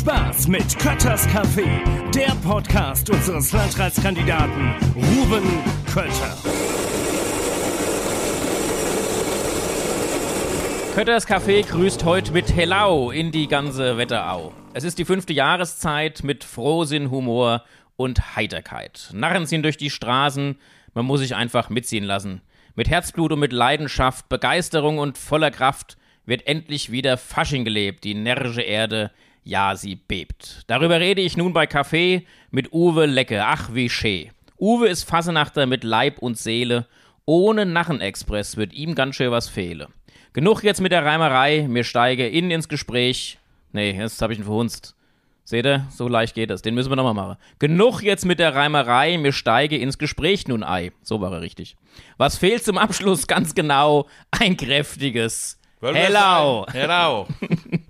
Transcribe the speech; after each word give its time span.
Spaß 0.00 0.48
mit 0.48 0.78
Kötters 0.78 1.28
Café, 1.28 1.68
der 2.12 2.34
Podcast 2.42 3.10
unseres 3.10 3.52
Landratskandidaten 3.52 4.74
Ruben 4.96 5.42
Kötter. 5.92 6.38
Kötters 10.94 11.28
Café 11.28 11.66
grüßt 11.66 12.02
heute 12.06 12.32
mit 12.32 12.56
Hello 12.56 13.10
in 13.10 13.30
die 13.30 13.46
ganze 13.46 13.98
Wetterau. 13.98 14.54
Es 14.72 14.84
ist 14.84 14.98
die 14.98 15.04
fünfte 15.04 15.34
Jahreszeit 15.34 16.24
mit 16.24 16.44
Frohsinn, 16.44 17.10
Humor 17.10 17.62
und 17.96 18.36
Heiterkeit. 18.36 19.10
Narren 19.12 19.46
ziehen 19.46 19.62
durch 19.62 19.76
die 19.76 19.90
Straßen, 19.90 20.58
man 20.94 21.04
muss 21.04 21.20
sich 21.20 21.34
einfach 21.34 21.68
mitziehen 21.68 22.04
lassen. 22.04 22.40
Mit 22.74 22.88
Herzblut 22.88 23.32
und 23.32 23.40
mit 23.40 23.52
Leidenschaft, 23.52 24.30
Begeisterung 24.30 24.96
und 24.96 25.18
voller 25.18 25.50
Kraft 25.50 25.98
wird 26.24 26.46
endlich 26.46 26.90
wieder 26.90 27.18
Fasching 27.18 27.66
gelebt. 27.66 28.04
Die 28.04 28.14
närrische 28.14 28.62
Erde, 28.62 29.10
ja, 29.44 29.74
sie 29.76 29.96
bebt. 29.96 30.64
Darüber 30.66 31.00
rede 31.00 31.22
ich 31.22 31.36
nun 31.36 31.52
bei 31.52 31.66
Kaffee 31.66 32.26
mit 32.50 32.72
Uwe 32.72 33.06
Lecke. 33.06 33.44
Ach, 33.44 33.70
wie 33.72 33.88
schee. 33.88 34.30
Uwe 34.58 34.88
ist 34.88 35.04
Fassenachter 35.04 35.66
mit 35.66 35.84
Leib 35.84 36.18
und 36.18 36.38
Seele. 36.38 36.86
Ohne 37.24 37.64
Narrenexpress 37.64 38.56
wird 38.56 38.72
ihm 38.74 38.94
ganz 38.94 39.16
schön 39.16 39.30
was 39.30 39.48
fehle. 39.48 39.88
Genug 40.32 40.62
jetzt 40.62 40.80
mit 40.80 40.92
der 40.92 41.04
Reimerei. 41.04 41.66
Mir 41.68 41.84
steige 41.84 42.28
innen 42.28 42.50
ins 42.50 42.68
Gespräch. 42.68 43.38
Nee, 43.72 43.92
jetzt 43.92 44.20
habe 44.20 44.32
ich 44.32 44.38
ihn 44.38 44.44
verhunzt. 44.44 44.94
Seht 45.44 45.66
ihr, 45.66 45.86
so 45.90 46.06
leicht 46.06 46.34
geht 46.34 46.50
das. 46.50 46.62
Den 46.62 46.74
müssen 46.74 46.90
wir 46.90 46.96
nochmal 46.96 47.14
machen. 47.14 47.36
Genug 47.58 48.02
jetzt 48.02 48.24
mit 48.24 48.38
der 48.38 48.54
Reimerei, 48.54 49.18
mir 49.18 49.32
steige 49.32 49.76
ins 49.78 49.98
Gespräch 49.98 50.46
nun 50.46 50.62
ei. 50.62 50.92
So 51.02 51.20
war 51.20 51.32
er 51.32 51.40
richtig. 51.40 51.76
Was 52.18 52.38
fehlt 52.38 52.62
zum 52.62 52.78
Abschluss 52.78 53.26
ganz 53.26 53.54
genau? 53.54 54.06
Ein 54.30 54.56
kräftiges 54.56 55.60
Hello. 55.82 56.66
Hello. 56.72 57.26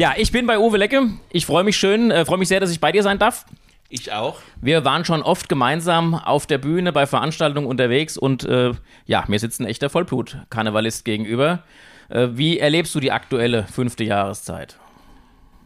Ja, 0.00 0.14
ich 0.16 0.32
bin 0.32 0.46
bei 0.46 0.58
Uwe 0.58 0.78
Lecke. 0.78 1.10
Ich 1.30 1.44
freue 1.44 1.62
mich 1.62 1.76
schön, 1.76 2.10
äh, 2.10 2.24
freue 2.24 2.38
mich 2.38 2.48
sehr, 2.48 2.58
dass 2.58 2.70
ich 2.70 2.80
bei 2.80 2.90
dir 2.90 3.02
sein 3.02 3.18
darf. 3.18 3.44
Ich 3.90 4.10
auch. 4.10 4.38
Wir 4.58 4.82
waren 4.82 5.04
schon 5.04 5.20
oft 5.20 5.50
gemeinsam 5.50 6.14
auf 6.14 6.46
der 6.46 6.56
Bühne 6.56 6.90
bei 6.90 7.06
Veranstaltungen 7.06 7.66
unterwegs 7.66 8.16
und 8.16 8.44
äh, 8.44 8.72
ja, 9.04 9.24
mir 9.28 9.38
sitzt 9.38 9.60
ein 9.60 9.66
echter 9.66 9.90
Vollblut-Karnevalist 9.90 11.04
gegenüber. 11.04 11.64
Äh, 12.08 12.28
wie 12.32 12.58
erlebst 12.58 12.94
du 12.94 13.00
die 13.00 13.12
aktuelle 13.12 13.64
fünfte 13.64 14.02
Jahreszeit? 14.02 14.78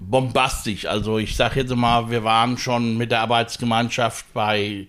Bombastisch. 0.00 0.86
Also 0.86 1.18
ich 1.18 1.36
sage 1.36 1.60
jetzt 1.60 1.76
mal, 1.76 2.10
wir 2.10 2.24
waren 2.24 2.58
schon 2.58 2.96
mit 2.96 3.12
der 3.12 3.20
Arbeitsgemeinschaft 3.20 4.26
bei 4.34 4.88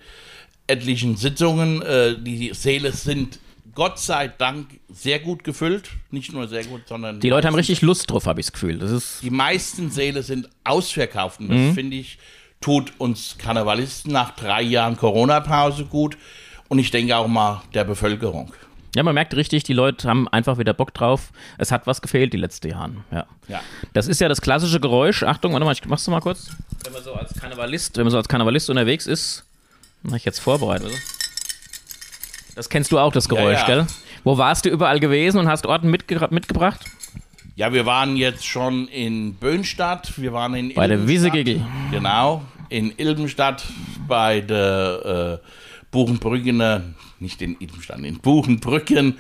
etlichen 0.66 1.18
Sitzungen. 1.18 1.84
Äh, 1.84 2.16
die 2.18 2.52
Säle 2.56 2.92
sind 2.94 3.38
Gott 3.76 4.00
sei 4.00 4.30
Dank 4.30 4.80
sehr 4.90 5.20
gut 5.20 5.44
gefüllt. 5.44 5.90
Nicht 6.10 6.32
nur 6.32 6.48
sehr 6.48 6.64
gut, 6.64 6.88
sondern. 6.88 7.20
Die 7.20 7.30
Leute 7.30 7.48
haben 7.48 7.56
richtig 7.56 7.82
Lust 7.82 8.10
drauf, 8.10 8.26
habe 8.26 8.40
ich 8.40 8.48
das 8.48 8.54
Gefühl. 8.54 8.80
Das 8.80 8.90
ist 8.90 9.22
die 9.22 9.30
meisten 9.30 9.92
Säle 9.92 10.24
sind 10.24 10.50
ausverkauft. 10.64 11.42
Und 11.42 11.50
das 11.50 11.58
mhm. 11.58 11.74
finde 11.74 11.98
ich, 11.98 12.18
tut 12.62 12.94
uns 12.98 13.36
Karnevalisten 13.38 14.14
nach 14.14 14.32
drei 14.32 14.62
Jahren 14.62 14.96
Corona-Pause 14.96 15.86
gut. 15.86 16.18
Und 16.70 16.80
ich 16.80 16.90
denke 16.90 17.16
auch 17.16 17.28
mal 17.28 17.62
der 17.74 17.84
Bevölkerung. 17.84 18.54
Ja, 18.96 19.04
man 19.04 19.14
merkt 19.14 19.36
richtig, 19.36 19.64
die 19.64 19.74
Leute 19.74 20.08
haben 20.08 20.30
einfach 20.30 20.58
wieder 20.58 20.74
Bock 20.74 20.94
drauf. 20.94 21.34
Es 21.58 21.70
hat 21.70 21.86
was 21.86 22.02
gefehlt 22.02 22.32
die 22.32 22.38
letzten 22.38 22.70
Jahren. 22.70 23.04
Ja. 23.12 23.26
ja. 23.50 23.60
Das 23.92 24.08
ist 24.08 24.22
ja 24.22 24.30
das 24.30 24.40
klassische 24.40 24.80
Geräusch. 24.80 25.24
Achtung, 25.24 25.52
warte 25.52 25.66
mal, 25.66 25.74
ich 25.74 25.86
mach's 25.86 26.08
mal 26.08 26.22
kurz. 26.22 26.50
Wenn 26.86 26.94
man 26.94 27.04
so 27.04 27.14
als 27.14 27.34
Karnevalist, 27.34 27.98
wenn 27.98 28.06
man 28.06 28.12
so 28.12 28.18
als 28.18 28.30
Karnevalist 28.30 28.70
unterwegs 28.70 29.06
ist, 29.06 29.44
mach 30.02 30.16
ich 30.16 30.24
jetzt 30.24 30.40
vorbereitet. 30.40 30.94
Das 32.56 32.70
kennst 32.70 32.92
du 32.92 33.00
auch, 33.00 33.12
das 33.12 33.28
Geräusch, 33.28 33.60
ja, 33.60 33.68
ja. 33.70 33.76
gell? 33.76 33.88
Wo 34.24 34.38
warst 34.38 34.66
du 34.66 34.70
überall 34.70 35.00
gewesen 35.00 35.40
und 35.40 35.48
hast 35.48 35.66
Orten 35.66 35.90
mitge 35.90 36.26
mitgebracht? 36.32 36.80
Ja, 37.56 37.72
wir 37.72 37.86
waren 37.86 38.16
jetzt 38.16 38.46
schon 38.46 38.88
in 38.88 39.36
Böhnstadt, 39.36 40.14
wir 40.18 40.34
waren 40.34 40.56
in 40.56 40.74
Bei 40.74 40.88
der 40.88 41.08
Wiesegegel. 41.08 41.62
Genau, 41.92 42.42
in 42.70 42.94
Ilbenstadt 42.98 43.64
bei 44.08 44.42
der 44.42 45.42
äh, 45.42 45.48
Buchenbrücken, 45.92 46.96
nicht 47.20 47.42
in 47.42 47.56
Ilbenstadt, 47.60 48.00
in 48.00 48.20
Buchenbrücken 48.20 49.18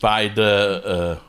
bei 0.00 0.28
der 0.28 1.18
äh, 1.20 1.22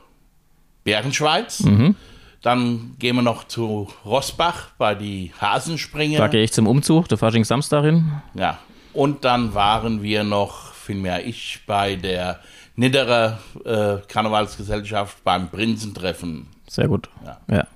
Bärenschweiz. 0.84 1.60
Mhm. 1.60 1.96
Dann 2.42 2.94
gehen 2.98 3.16
wir 3.16 3.22
noch 3.22 3.48
zu 3.48 3.88
Rossbach 4.04 4.70
bei 4.76 4.94
die 4.94 5.32
Hasenspringer. 5.40 6.18
Da 6.18 6.28
gehe 6.28 6.42
ich 6.42 6.52
zum 6.52 6.66
Umzug, 6.66 7.08
der 7.08 7.16
Fasching 7.16 7.44
Samstag 7.44 7.84
hin. 7.84 8.12
Ja, 8.34 8.58
und 8.92 9.24
dann 9.24 9.54
waren 9.54 10.02
wir 10.02 10.24
noch 10.24 10.73
vielmehr 10.84 11.26
ich 11.26 11.60
bei 11.66 11.96
der 11.96 12.40
Nidderer 12.76 13.38
äh, 13.64 13.96
Karnevalsgesellschaft 14.08 15.24
beim 15.24 15.48
Prinzentreffen. 15.48 16.46
Sehr 16.68 16.88
gut. 16.88 17.08
Ja. 17.24 17.40
ja. 17.50 17.66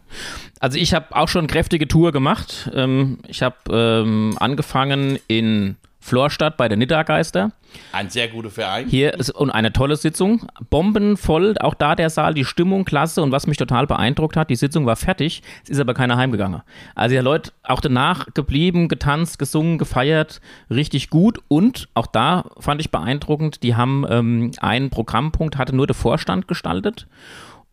Also 0.61 0.79
ich 0.79 0.95
habe 0.95 1.15
auch 1.15 1.29
schon 1.29 1.47
kräftige 1.47 1.87
Tour 1.87 2.13
gemacht. 2.13 2.71
Ähm, 2.75 3.19
ich 3.29 3.43
habe 3.43 3.57
ähm, 3.71 4.37
angefangen 4.39 5.19
in 5.29 5.77
Florstadt 6.09 6.57
bei 6.57 6.69
der 6.69 6.79
Niddergeister. 6.79 7.53
Ein 7.93 8.09
sehr 8.09 8.29
guter 8.29 8.51
Verein. 8.51 8.89
Hier 8.89 9.15
ist 9.15 9.31
und 9.31 9.51
eine 9.51 9.73
tolle 9.73 9.97
Sitzung. 9.97 10.49
Bombenvoll, 10.71 11.57
auch 11.61 11.75
da 11.75 11.95
der 11.95 12.11
Saal, 12.11 12.35
die 12.35 12.45
Stimmung 12.45 12.85
klasse 12.85 13.23
und 13.23 13.31
was 13.31 13.47
mich 13.47 13.59
total 13.59 13.87
beeindruckt 13.87 14.37
hat, 14.37 14.51
die 14.51 14.57
Sitzung 14.57 14.87
war 14.87 14.97
fertig, 14.97 15.43
es 15.65 15.71
ist 15.71 15.81
aber 15.81 15.95
keiner 15.95 16.17
heimgegangen. 16.17 16.63
Also 16.95 17.15
die 17.15 17.21
Leute 17.21 17.53
auch 17.63 17.81
danach 17.81 18.27
geblieben, 18.35 18.89
getanzt, 18.89 19.39
gesungen, 19.39 19.79
gefeiert, 19.79 20.41
richtig 20.71 21.11
gut 21.11 21.41
und 21.49 21.89
auch 21.95 22.07
da 22.07 22.47
fand 22.59 22.81
ich 22.81 22.91
beeindruckend, 22.91 23.63
die 23.63 23.77
haben 23.77 24.07
ähm, 24.09 24.53
einen 24.61 24.91
Programmpunkt, 24.91 25.59
hatte 25.59 25.77
nur 25.77 25.87
der 25.87 25.95
Vorstand 25.95 26.49
gestaltet 26.49 27.07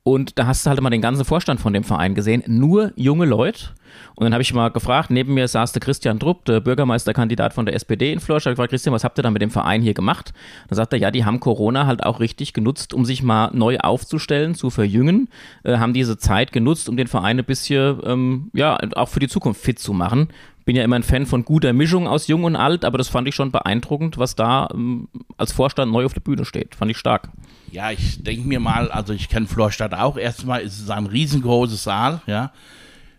und 0.08 0.38
da 0.38 0.46
hast 0.46 0.64
du 0.64 0.70
halt 0.70 0.80
mal 0.82 0.92
den 0.92 1.02
ganzen 1.02 1.26
Vorstand 1.26 1.60
von 1.60 1.74
dem 1.74 1.84
Verein 1.84 2.14
gesehen. 2.14 2.44
Nur 2.46 2.94
junge 2.96 3.26
Leute. 3.26 3.70
Und 4.14 4.26
dann 4.26 4.34
habe 4.34 4.44
ich 4.44 4.54
mal 4.54 4.70
gefragt, 4.70 5.10
neben 5.10 5.34
mir 5.34 5.48
saß 5.48 5.72
der 5.72 5.80
Christian 5.80 6.20
Drupp, 6.20 6.46
der 6.46 6.60
Bürgermeisterkandidat 6.60 7.56
von 7.56 7.66
der 7.66 7.74
SPD 7.74 8.14
in 8.14 8.20
Florstadt. 8.20 8.52
Ich 8.52 8.56
gefragt, 8.56 8.70
Christian, 8.70 8.94
was 8.94 9.04
habt 9.04 9.18
ihr 9.18 9.24
da 9.24 9.32
mit 9.32 9.42
dem 9.42 9.50
Verein 9.50 9.82
hier 9.82 9.96
gemacht? 9.96 10.32
Dann 10.70 10.76
sagt 10.76 10.94
er, 10.94 11.00
ja, 11.00 11.10
die 11.10 11.26
haben 11.26 11.40
Corona 11.40 11.88
halt 11.88 12.04
auch 12.06 12.20
richtig 12.20 12.54
genutzt, 12.54 12.94
um 12.94 13.04
sich 13.04 13.24
mal 13.24 13.50
neu 13.56 13.80
aufzustellen, 13.80 14.54
zu 14.54 14.70
verjüngen. 14.70 15.28
Äh, 15.64 15.78
haben 15.78 15.94
diese 15.94 16.20
Zeit 16.20 16.52
genutzt, 16.52 16.88
um 16.88 16.98
den 16.98 17.08
Verein 17.08 17.40
ein 17.40 17.46
bisschen, 17.46 18.00
ähm, 18.04 18.52
ja, 18.54 18.78
auch 18.94 19.10
für 19.10 19.20
die 19.20 19.28
Zukunft 19.28 19.60
fit 19.60 19.80
zu 19.80 19.92
machen 19.92 20.28
bin 20.66 20.76
ja 20.76 20.84
immer 20.84 20.96
ein 20.96 21.04
Fan 21.04 21.28
von 21.28 21.46
guter 21.46 21.74
Mischung 21.74 22.08
aus 22.08 22.28
Jung 22.28 22.44
und 22.44 22.56
Alt, 22.56 22.84
aber 22.84 22.98
das 22.98 23.08
fand 23.08 23.28
ich 23.28 23.36
schon 23.36 23.52
beeindruckend, 23.52 24.18
was 24.18 24.36
da 24.36 24.68
ähm, 24.74 25.08
als 25.38 25.52
Vorstand 25.52 25.92
neu 25.92 26.06
auf 26.06 26.14
der 26.14 26.22
Bühne 26.22 26.44
steht. 26.44 26.76
Fand 26.76 26.90
ich 26.90 26.98
stark. 26.98 27.30
Ja, 27.72 27.92
ich 27.92 28.24
denke 28.24 28.48
mir 28.48 28.60
mal, 28.60 28.92
also 28.92 29.14
ich 29.14 29.30
kenne 29.30 29.48
Florstadt 29.48 29.94
auch. 29.94 30.18
Erstmal 30.18 30.62
ist 30.62 30.80
es 30.80 30.90
ein 30.90 31.06
riesengroßer 31.06 31.76
Saal, 31.76 32.22
ja. 32.26 32.52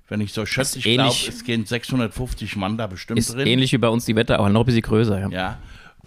Wenn 0.08 0.20
ich 0.20 0.32
so 0.32 0.46
schätze, 0.46 0.78
ich 0.78 0.84
glaube, 0.84 1.14
es 1.28 1.42
gehen 1.44 1.66
650 1.66 2.54
Mann 2.56 2.78
da 2.78 2.86
bestimmt 2.86 3.18
ist 3.18 3.34
drin. 3.34 3.46
Ähnlich 3.46 3.72
wie 3.72 3.78
bei 3.78 3.88
uns 3.88 4.04
die 4.04 4.14
Wetter, 4.14 4.38
aber 4.38 4.48
noch 4.48 4.60
ein 4.60 4.66
bisschen 4.66 4.82
größer, 4.82 5.18
ja. 5.18 5.28
Ja. 5.30 5.58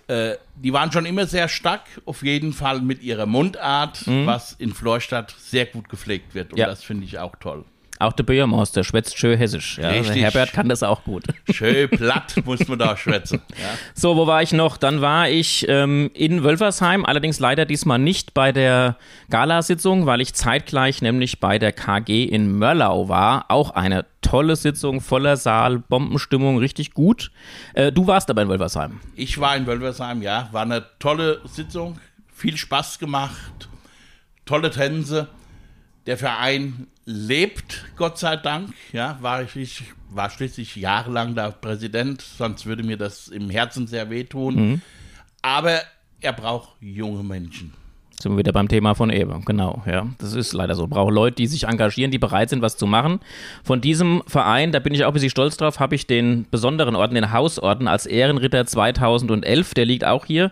Äh, 0.08 0.38
die 0.56 0.74
waren 0.74 0.92
schon 0.92 1.06
immer 1.06 1.28
sehr 1.28 1.48
stark, 1.48 1.82
auf 2.06 2.24
jeden 2.24 2.52
Fall 2.54 2.82
mit 2.82 3.02
ihrer 3.04 3.26
Mundart, 3.26 4.08
mhm. 4.08 4.26
was 4.26 4.54
in 4.54 4.74
Florstadt 4.74 5.36
sehr 5.38 5.66
gut 5.66 5.90
gepflegt 5.90 6.34
wird. 6.34 6.54
Und 6.54 6.60
ja. 6.60 6.66
das 6.66 6.84
finde 6.84 7.06
ich 7.06 7.20
auch 7.20 7.36
toll. 7.36 7.66
Auch 8.02 8.14
der 8.14 8.24
Bürgermeister 8.24 8.86
schwätzt 8.86 9.18
schön 9.18 9.38
hessisch. 9.38 9.78
Ja, 9.78 9.90
Richtig. 9.90 10.22
Herbert 10.22 10.54
kann 10.54 10.70
das 10.70 10.84
auch 10.84 11.04
gut. 11.04 11.26
Schön 11.52 11.90
platt 11.90 12.34
muss 12.46 12.66
man 12.70 12.80
da 12.80 12.96
schwätzen. 12.96 13.42
Ja. 13.50 13.66
So, 13.94 14.16
wo 14.16 14.26
war 14.26 14.42
ich 14.42 14.54
noch? 14.54 14.78
Dann 14.78 15.02
war 15.02 15.28
ich 15.28 15.66
ähm, 15.68 16.10
in 16.14 16.42
Wölfersheim, 16.42 17.06
allerdings 17.06 17.40
leider 17.40 17.66
diesmal 17.66 18.00
nicht 18.00 18.34
bei 18.34 18.54
der 18.54 18.96
Galasitzung, 19.30 20.06
weil 20.06 20.22
ich 20.22 20.34
zeitgleich 20.34 21.02
nämlich 21.02 21.42
bei 21.42 21.60
der 21.60 21.74
KG 21.74 22.24
in 22.24 22.58
Mörlau 22.58 23.10
war. 23.10 23.52
Auch 23.52 23.72
eine 23.72 24.06
tolle 24.22 24.56
Sitzung, 24.56 25.02
voller 25.02 25.36
Saal, 25.36 25.80
Bombenstimmung, 25.80 26.58
richtig 26.58 26.94
gut. 26.94 27.32
Äh, 27.74 27.92
du 27.92 28.08
warst 28.08 28.30
aber 28.30 28.44
in 28.44 28.48
Wölfersheim. 28.48 29.02
Ich 29.16 29.42
war 29.42 29.58
in 29.58 29.68
Wölfersheim, 29.68 30.22
ja. 30.22 30.48
War 30.54 30.62
eine 30.62 30.86
tolle 31.00 31.42
Sitzung, 31.44 32.00
viel 32.34 32.56
Spaß 32.56 32.98
gemacht, 33.00 33.68
tolle 34.46 34.72
Tänze. 34.72 35.28
Der 36.06 36.18
Verein 36.18 36.88
lebt, 37.10 37.86
Gott 37.96 38.20
sei 38.20 38.38
Dank. 38.38 38.74
Ja, 38.94 39.18
war 39.22 39.42
ich 39.42 39.84
war 40.12 40.30
schließlich 40.30 40.76
jahrelang 40.76 41.36
der 41.36 41.52
Präsident, 41.52 42.22
sonst 42.22 42.66
würde 42.66 42.84
mir 42.84 42.98
das 42.98 43.28
im 43.28 43.50
Herzen 43.50 43.88
sehr 43.88 44.10
wehtun. 44.10 44.56
Mhm. 44.56 44.82
Aber 45.42 45.82
er 46.22 46.34
braucht 46.34 46.70
junge 46.82 47.24
Menschen. 47.24 47.74
Sind 48.20 48.34
wir 48.34 48.40
wieder 48.40 48.52
beim 48.52 48.68
Thema 48.68 48.96
von 48.96 49.12
eben, 49.12 49.46
genau, 49.46 49.82
ja. 49.86 50.08
Das 50.18 50.34
ist 50.34 50.52
leider 50.52 50.76
so. 50.76 50.88
Braucht 50.88 51.14
Leute, 51.14 51.38
die 51.38 51.48
sich 51.48 51.64
engagieren, 51.64 52.12
die 52.12 52.20
bereit 52.20 52.50
sind, 52.50 52.62
was 52.62 52.76
zu 52.76 52.86
machen. 52.86 53.22
Von 53.64 53.80
diesem 53.80 54.24
Verein, 54.28 54.72
da 54.72 54.80
bin 54.80 54.94
ich 54.94 55.06
auch 55.06 55.10
ein 55.10 55.14
bisschen 55.14 55.30
stolz 55.30 55.56
drauf, 55.56 55.80
habe 55.80 55.96
ich 55.96 56.06
den 56.06 56.46
besonderen 56.52 56.96
Orden, 56.96 57.16
den 57.16 57.32
Hausorden 57.32 57.88
als 57.88 58.06
Ehrenritter 58.06 58.66
2011, 58.66 59.74
der 59.74 59.86
liegt 59.86 60.04
auch 60.04 60.26
hier. 60.26 60.52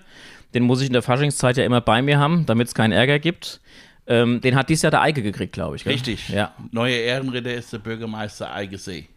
Den 0.54 0.64
muss 0.64 0.80
ich 0.80 0.88
in 0.88 0.94
der 0.94 1.02
Faschingszeit 1.02 1.58
ja 1.58 1.66
immer 1.66 1.82
bei 1.82 2.02
mir 2.02 2.20
haben, 2.20 2.46
damit 2.46 2.70
es 2.70 2.74
keinen 2.74 2.94
Ärger 2.94 3.20
gibt. 3.20 3.60
Ähm, 4.08 4.40
den 4.42 4.56
hat 4.56 4.70
dieses 4.70 4.84
Jahr 4.84 4.92
der 4.92 5.02
Eike 5.02 5.22
gekriegt, 5.22 5.54
glaube 5.54 5.76
ich. 5.76 5.84
Gell? 5.84 5.94
Richtig. 5.94 6.30
Ja. 6.30 6.54
Neue 6.72 6.96
Ehrenritter 6.96 7.54
ist 7.54 7.74
der 7.74 7.80
Bürgermeister 7.80 8.54
Eigesee. 8.54 9.08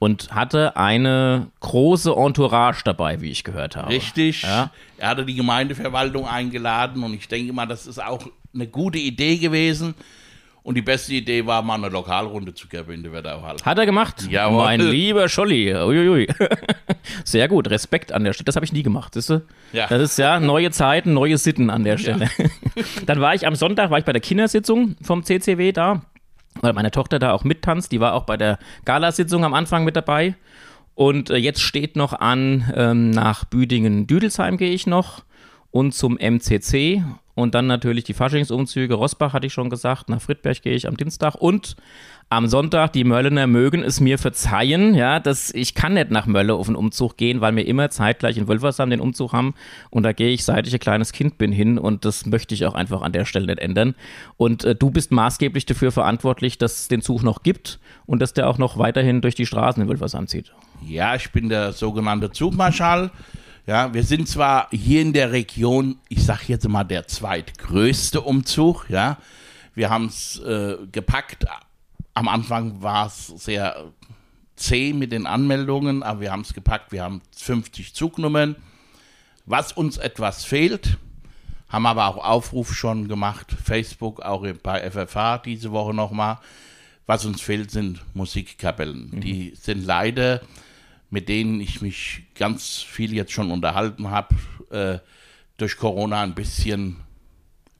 Und 0.00 0.34
hatte 0.34 0.76
eine 0.76 1.48
große 1.60 2.12
Entourage 2.12 2.82
dabei, 2.84 3.20
wie 3.20 3.30
ich 3.30 3.44
gehört 3.44 3.76
habe. 3.76 3.90
Richtig. 3.90 4.42
Ja. 4.42 4.70
Er 4.96 5.08
hatte 5.08 5.26
die 5.26 5.34
Gemeindeverwaltung 5.34 6.26
eingeladen 6.26 7.02
und 7.04 7.14
ich 7.14 7.28
denke 7.28 7.52
mal, 7.52 7.66
das 7.66 7.86
ist 7.86 8.02
auch 8.02 8.26
eine 8.54 8.66
gute 8.66 8.98
Idee 8.98 9.36
gewesen. 9.36 9.94
Und 10.70 10.76
die 10.76 10.82
beste 10.82 11.12
Idee 11.14 11.46
war, 11.46 11.62
mal 11.62 11.74
eine 11.74 11.88
Lokalrunde 11.88 12.54
zu 12.54 12.68
geben 12.68 12.92
in 12.92 13.02
der 13.02 13.12
Wetterau 13.12 13.42
Hat 13.64 13.76
er 13.76 13.86
gemacht? 13.86 14.28
Jawohl. 14.30 14.62
Mein 14.62 14.80
lieber 14.80 15.28
Scholli. 15.28 15.74
Uiuiui. 15.74 16.28
Sehr 17.24 17.48
gut, 17.48 17.68
Respekt 17.68 18.12
an 18.12 18.22
der 18.22 18.34
Stelle. 18.34 18.44
Das 18.44 18.54
habe 18.54 18.64
ich 18.64 18.72
nie 18.72 18.84
gemacht, 18.84 19.14
siehst 19.14 19.30
du? 19.30 19.42
Ja. 19.72 19.88
Das 19.88 20.00
ist 20.00 20.16
ja 20.16 20.38
neue 20.38 20.70
Zeiten, 20.70 21.12
neue 21.12 21.38
Sitten 21.38 21.70
an 21.70 21.82
der 21.82 21.98
Stelle. 21.98 22.30
Dann 23.06 23.20
war 23.20 23.34
ich 23.34 23.48
am 23.48 23.56
Sonntag, 23.56 23.90
war 23.90 23.98
ich 23.98 24.04
bei 24.04 24.12
der 24.12 24.20
Kindersitzung 24.20 24.94
vom 25.02 25.24
CCW 25.24 25.72
da, 25.72 26.02
weil 26.60 26.72
meine 26.72 26.92
Tochter 26.92 27.18
da 27.18 27.32
auch 27.32 27.42
mittanzt. 27.42 27.90
Die 27.90 27.98
war 27.98 28.14
auch 28.14 28.22
bei 28.22 28.36
der 28.36 28.60
Galasitzung 28.84 29.44
am 29.44 29.54
Anfang 29.54 29.82
mit 29.82 29.96
dabei. 29.96 30.36
Und 30.94 31.30
äh, 31.30 31.36
jetzt 31.36 31.62
steht 31.62 31.96
noch 31.96 32.12
an, 32.12 32.72
ähm, 32.76 33.10
nach 33.10 33.44
Büdingen-Düdelsheim 33.44 34.56
gehe 34.56 34.70
ich 34.70 34.86
noch 34.86 35.24
und 35.70 35.92
zum 35.92 36.18
MCC 36.18 37.02
und 37.34 37.54
dann 37.54 37.66
natürlich 37.66 38.04
die 38.04 38.14
Faschingsumzüge. 38.14 38.94
Rosbach 38.94 39.32
hatte 39.32 39.46
ich 39.46 39.52
schon 39.52 39.70
gesagt, 39.70 40.08
nach 40.08 40.20
Friedberg 40.20 40.62
gehe 40.62 40.74
ich 40.74 40.86
am 40.86 40.96
Dienstag 40.96 41.34
und 41.36 41.76
am 42.32 42.46
Sonntag, 42.46 42.92
die 42.92 43.02
Möllener 43.02 43.48
mögen 43.48 43.82
es 43.82 43.98
mir 43.98 44.16
verzeihen, 44.16 44.94
ja, 44.94 45.18
dass 45.18 45.52
ich 45.52 45.74
kann 45.74 45.94
nicht 45.94 46.12
nach 46.12 46.26
Mölle 46.26 46.54
auf 46.54 46.68
einen 46.68 46.76
Umzug 46.76 47.16
gehen, 47.16 47.40
weil 47.40 47.56
wir 47.56 47.66
immer 47.66 47.90
zeitgleich 47.90 48.36
in 48.36 48.46
Wölfersheim 48.46 48.88
den 48.88 49.00
Umzug 49.00 49.32
haben 49.32 49.54
und 49.90 50.04
da 50.04 50.12
gehe 50.12 50.30
ich, 50.30 50.44
seit 50.44 50.68
ich 50.68 50.72
ein 50.72 50.78
kleines 50.78 51.12
Kind 51.12 51.38
bin, 51.38 51.50
hin 51.50 51.76
und 51.76 52.04
das 52.04 52.26
möchte 52.26 52.54
ich 52.54 52.66
auch 52.66 52.74
einfach 52.74 53.02
an 53.02 53.10
der 53.10 53.24
Stelle 53.24 53.46
nicht 53.46 53.58
ändern. 53.58 53.96
Und 54.36 54.64
äh, 54.64 54.76
du 54.76 54.90
bist 54.90 55.10
maßgeblich 55.10 55.66
dafür 55.66 55.90
verantwortlich, 55.90 56.56
dass 56.56 56.82
es 56.82 56.88
den 56.88 57.02
Zug 57.02 57.24
noch 57.24 57.42
gibt 57.42 57.80
und 58.06 58.22
dass 58.22 58.32
der 58.32 58.48
auch 58.48 58.58
noch 58.58 58.78
weiterhin 58.78 59.22
durch 59.22 59.34
die 59.34 59.46
Straßen 59.46 59.82
in 59.82 59.88
Wölfersheim 59.88 60.28
zieht. 60.28 60.52
Ja, 60.86 61.16
ich 61.16 61.32
bin 61.32 61.48
der 61.48 61.72
sogenannte 61.72 62.30
Zugmarschall. 62.30 63.10
Ja, 63.66 63.92
wir 63.94 64.02
sind 64.04 64.28
zwar 64.28 64.68
hier 64.70 65.02
in 65.02 65.12
der 65.12 65.32
Region, 65.32 65.98
ich 66.08 66.24
sag 66.24 66.48
jetzt 66.48 66.68
mal 66.68 66.84
der 66.84 67.06
zweitgrößte 67.06 68.20
Umzug, 68.20 68.88
ja. 68.88 69.18
Wir 69.74 69.90
haben 69.90 70.06
es 70.06 70.38
äh, 70.40 70.76
gepackt. 70.90 71.46
Am 72.14 72.28
Anfang 72.28 72.82
war 72.82 73.06
es 73.06 73.28
sehr 73.28 73.92
zäh 74.56 74.92
mit 74.92 75.12
den 75.12 75.26
Anmeldungen, 75.26 76.02
aber 76.02 76.20
wir 76.20 76.32
haben 76.32 76.42
es 76.42 76.54
gepackt. 76.54 76.92
Wir 76.92 77.04
haben 77.04 77.22
50 77.36 77.94
Zugnummern. 77.94 78.56
Was 79.46 79.72
uns 79.72 79.96
etwas 79.96 80.44
fehlt, 80.44 80.98
haben 81.68 81.86
aber 81.86 82.06
auch 82.08 82.18
Aufruf 82.18 82.74
schon 82.74 83.08
gemacht, 83.08 83.56
Facebook, 83.64 84.20
auch 84.20 84.46
bei 84.62 84.90
FFH 84.90 85.38
diese 85.38 85.72
Woche 85.72 85.94
nochmal. 85.94 86.38
Was 87.06 87.24
uns 87.24 87.40
fehlt, 87.40 87.70
sind 87.70 88.00
Musikkapellen. 88.14 89.20
Die 89.20 89.54
sind 89.60 89.84
leider, 89.84 90.40
mit 91.10 91.28
denen 91.28 91.60
ich 91.60 91.82
mich 91.82 92.22
ganz 92.34 92.78
viel 92.78 93.12
jetzt 93.12 93.32
schon 93.32 93.50
unterhalten 93.50 94.10
habe, 94.10 94.34
äh, 94.70 94.98
durch 95.56 95.76
Corona 95.76 96.22
ein 96.22 96.34
bisschen 96.34 96.96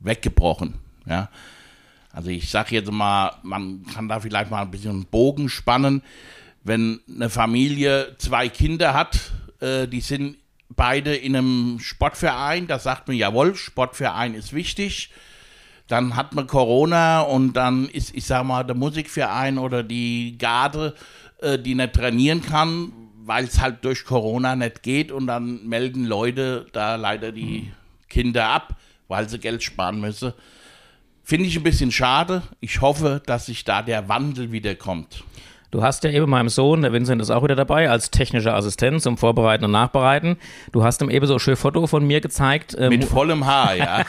weggebrochen. 0.00 0.74
Ja. 1.06 1.30
Also 2.12 2.30
ich 2.30 2.50
sage 2.50 2.74
jetzt 2.74 2.90
mal, 2.90 3.32
man 3.42 3.86
kann 3.86 4.08
da 4.08 4.18
vielleicht 4.20 4.50
mal 4.50 4.62
ein 4.62 4.70
bisschen 4.70 4.90
einen 4.90 5.06
Bogen 5.06 5.48
spannen. 5.48 6.02
Wenn 6.64 7.00
eine 7.08 7.30
Familie 7.30 8.16
zwei 8.18 8.48
Kinder 8.48 8.94
hat, 8.94 9.32
äh, 9.60 9.86
die 9.86 10.00
sind 10.00 10.36
beide 10.68 11.14
in 11.14 11.36
einem 11.36 11.78
Sportverein, 11.80 12.66
da 12.66 12.78
sagt 12.78 13.08
man, 13.08 13.16
jawohl, 13.16 13.54
Sportverein 13.54 14.34
ist 14.34 14.52
wichtig. 14.52 15.10
Dann 15.86 16.16
hat 16.16 16.34
man 16.34 16.46
Corona 16.46 17.20
und 17.22 17.54
dann 17.54 17.88
ist, 17.88 18.14
ich 18.14 18.24
sag 18.24 18.44
mal, 18.44 18.62
der 18.64 18.76
Musikverein 18.76 19.58
oder 19.58 19.82
die 19.82 20.36
Garde, 20.38 20.94
äh, 21.40 21.58
die 21.58 21.74
nicht 21.74 21.94
trainieren 21.94 22.42
kann, 22.42 22.92
weil 23.30 23.44
es 23.44 23.60
halt 23.60 23.84
durch 23.84 24.04
Corona 24.04 24.56
nicht 24.56 24.82
geht 24.82 25.12
und 25.12 25.28
dann 25.28 25.64
melden 25.64 26.04
Leute 26.04 26.66
da 26.72 26.96
leider 26.96 27.30
die 27.30 27.70
Kinder 28.08 28.48
ab, 28.48 28.74
weil 29.06 29.28
sie 29.28 29.38
Geld 29.38 29.62
sparen 29.62 30.00
müssen. 30.00 30.32
Finde 31.22 31.46
ich 31.46 31.56
ein 31.56 31.62
bisschen 31.62 31.92
schade. 31.92 32.42
Ich 32.58 32.80
hoffe, 32.80 33.22
dass 33.26 33.46
sich 33.46 33.62
da 33.62 33.82
der 33.82 34.08
Wandel 34.08 34.50
wieder 34.50 34.74
kommt. 34.74 35.22
Du 35.70 35.82
hast 35.82 36.02
ja 36.02 36.10
eben 36.10 36.28
meinem 36.28 36.48
Sohn, 36.48 36.82
der 36.82 36.92
Vincent 36.92 37.22
ist 37.22 37.30
auch 37.30 37.44
wieder 37.44 37.54
dabei, 37.54 37.88
als 37.88 38.10
technischer 38.10 38.56
Assistent 38.56 39.02
zum 39.02 39.16
Vorbereiten 39.16 39.64
und 39.64 39.70
Nachbereiten. 39.70 40.36
Du 40.72 40.82
hast 40.82 41.00
ihm 41.00 41.10
eben 41.10 41.26
so 41.26 41.34
ein 41.34 41.38
schönes 41.38 41.60
Foto 41.60 41.86
von 41.86 42.04
mir 42.04 42.20
gezeigt. 42.20 42.76
Ähm, 42.76 42.88
Mit 42.88 43.04
vollem 43.04 43.46
Haar, 43.46 43.76
ja. 43.76 44.02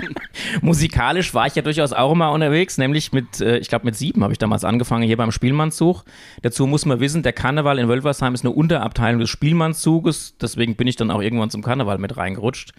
musikalisch 0.62 1.34
war 1.34 1.46
ich 1.46 1.54
ja 1.54 1.62
durchaus 1.62 1.92
auch 1.92 2.12
immer 2.12 2.32
unterwegs, 2.32 2.78
nämlich 2.78 3.12
mit, 3.12 3.40
äh, 3.40 3.58
ich 3.58 3.68
glaube 3.68 3.84
mit 3.84 3.96
sieben 3.96 4.22
habe 4.22 4.32
ich 4.32 4.38
damals 4.38 4.64
angefangen, 4.64 5.04
hier 5.04 5.18
beim 5.18 5.32
Spielmannszug. 5.32 6.04
Dazu 6.40 6.66
muss 6.66 6.86
man 6.86 7.00
wissen, 7.00 7.22
der 7.22 7.34
Karneval 7.34 7.78
in 7.78 7.88
Wölfersheim 7.88 8.32
ist 8.32 8.44
eine 8.44 8.54
Unterabteilung 8.54 9.20
des 9.20 9.28
Spielmannszuges, 9.28 10.36
deswegen 10.40 10.76
bin 10.76 10.86
ich 10.86 10.96
dann 10.96 11.10
auch 11.10 11.20
irgendwann 11.20 11.50
zum 11.50 11.62
Karneval 11.62 11.98
mit 11.98 12.16
reingerutscht. 12.16 12.72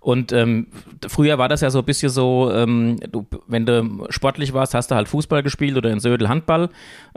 Und 0.00 0.30
ähm, 0.30 0.68
früher 1.08 1.36
war 1.38 1.48
das 1.48 1.62
ja 1.62 1.70
so 1.70 1.80
ein 1.80 1.84
bisschen 1.84 2.10
so, 2.10 2.52
ähm, 2.52 2.98
du, 3.10 3.26
wenn 3.48 3.66
du 3.66 4.06
sportlich 4.10 4.52
warst, 4.52 4.72
hast 4.72 4.90
du 4.90 4.94
halt 4.94 5.08
Fußball 5.08 5.42
gespielt 5.42 5.76
oder 5.76 5.90
in 5.90 5.98
Södel 5.98 6.28
Handball. 6.28 6.68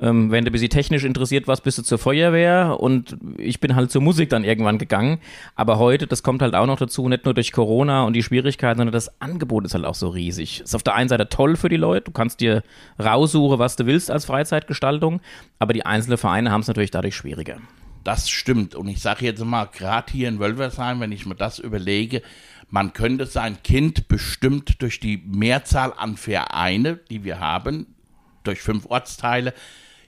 Ähm, 0.02 0.32
wenn 0.32 0.44
du 0.44 0.50
ein 0.50 0.54
bisschen 0.54 0.70
technisch 0.70 1.04
interessiert 1.04 1.48
warst, 1.48 1.64
bist 1.64 1.78
du 1.78 1.84
zur 1.84 2.00
Feuerwehr 2.00 2.78
und 2.80 3.18
ich 3.38 3.60
bin 3.60 3.76
halt 3.76 3.92
zur 3.92 4.02
Musik 4.02 4.30
dann 4.30 4.44
irgendwann 4.44 4.80
gegangen. 4.80 5.20
Aber 5.56 5.78
heute, 5.78 6.08
das 6.08 6.24
kommt 6.24 6.42
halt 6.42 6.56
auch 6.56 6.66
noch 6.66 6.80
dazu, 6.80 7.08
nicht 7.08 7.26
nur 7.26 7.36
durch 7.36 7.52
Corona 7.52 8.06
und 8.06 8.14
die 8.14 8.24
Schwierigkeiten, 8.24 8.80
sondern 8.80 8.94
das 8.94 9.22
Angebot 9.22 9.66
ist 9.66 9.76
halt 9.76 9.86
auch 9.86 9.96
so 9.96 10.10
riesig. 10.10 10.62
Ist 10.62 10.76
auf 10.76 10.84
der 10.84 10.96
einen 10.96 11.10
Seite 11.10 11.30
toll 11.30 11.58
für 11.58 11.70
die 11.70 11.78
Leute, 11.78 12.06
du 12.06 12.12
kannst 12.12 12.40
dir 12.40 12.64
raussuchen, 12.98 13.60
was 13.60 13.76
du 13.76 13.86
willst 13.86 14.10
als 14.10 14.26
Freizeitgestaltung, 14.26 15.22
aber 15.60 15.74
die 15.74 15.86
einzelnen 15.86 16.18
Vereine 16.18 16.52
haben 16.52 16.62
es 16.62 16.68
natürlich 16.68 16.92
dadurch 16.92 17.16
schwieriger. 17.16 17.58
Das 18.04 18.30
stimmt. 18.30 18.76
Und 18.76 18.88
ich 18.88 19.02
sage 19.02 19.26
jetzt 19.26 19.44
mal, 19.44 19.66
gerade 19.66 20.12
hier 20.12 20.30
in 20.30 20.40
Wölversheim, 20.40 21.00
wenn 21.00 21.12
ich 21.12 21.26
mir 21.26 21.36
das 21.36 21.60
überlege, 21.60 22.22
man 22.70 22.94
könnte 22.94 23.26
sein 23.26 23.62
Kind 23.64 24.08
bestimmt 24.08 24.82
durch 24.82 25.00
die 25.00 25.18
Mehrzahl 25.18 25.94
an 25.94 26.18
Vereine, 26.18 26.98
die 27.10 27.24
wir 27.24 27.40
haben, 27.40 27.96
durch 28.44 28.62
fünf 28.62 28.86
Ortsteile, 28.86 29.54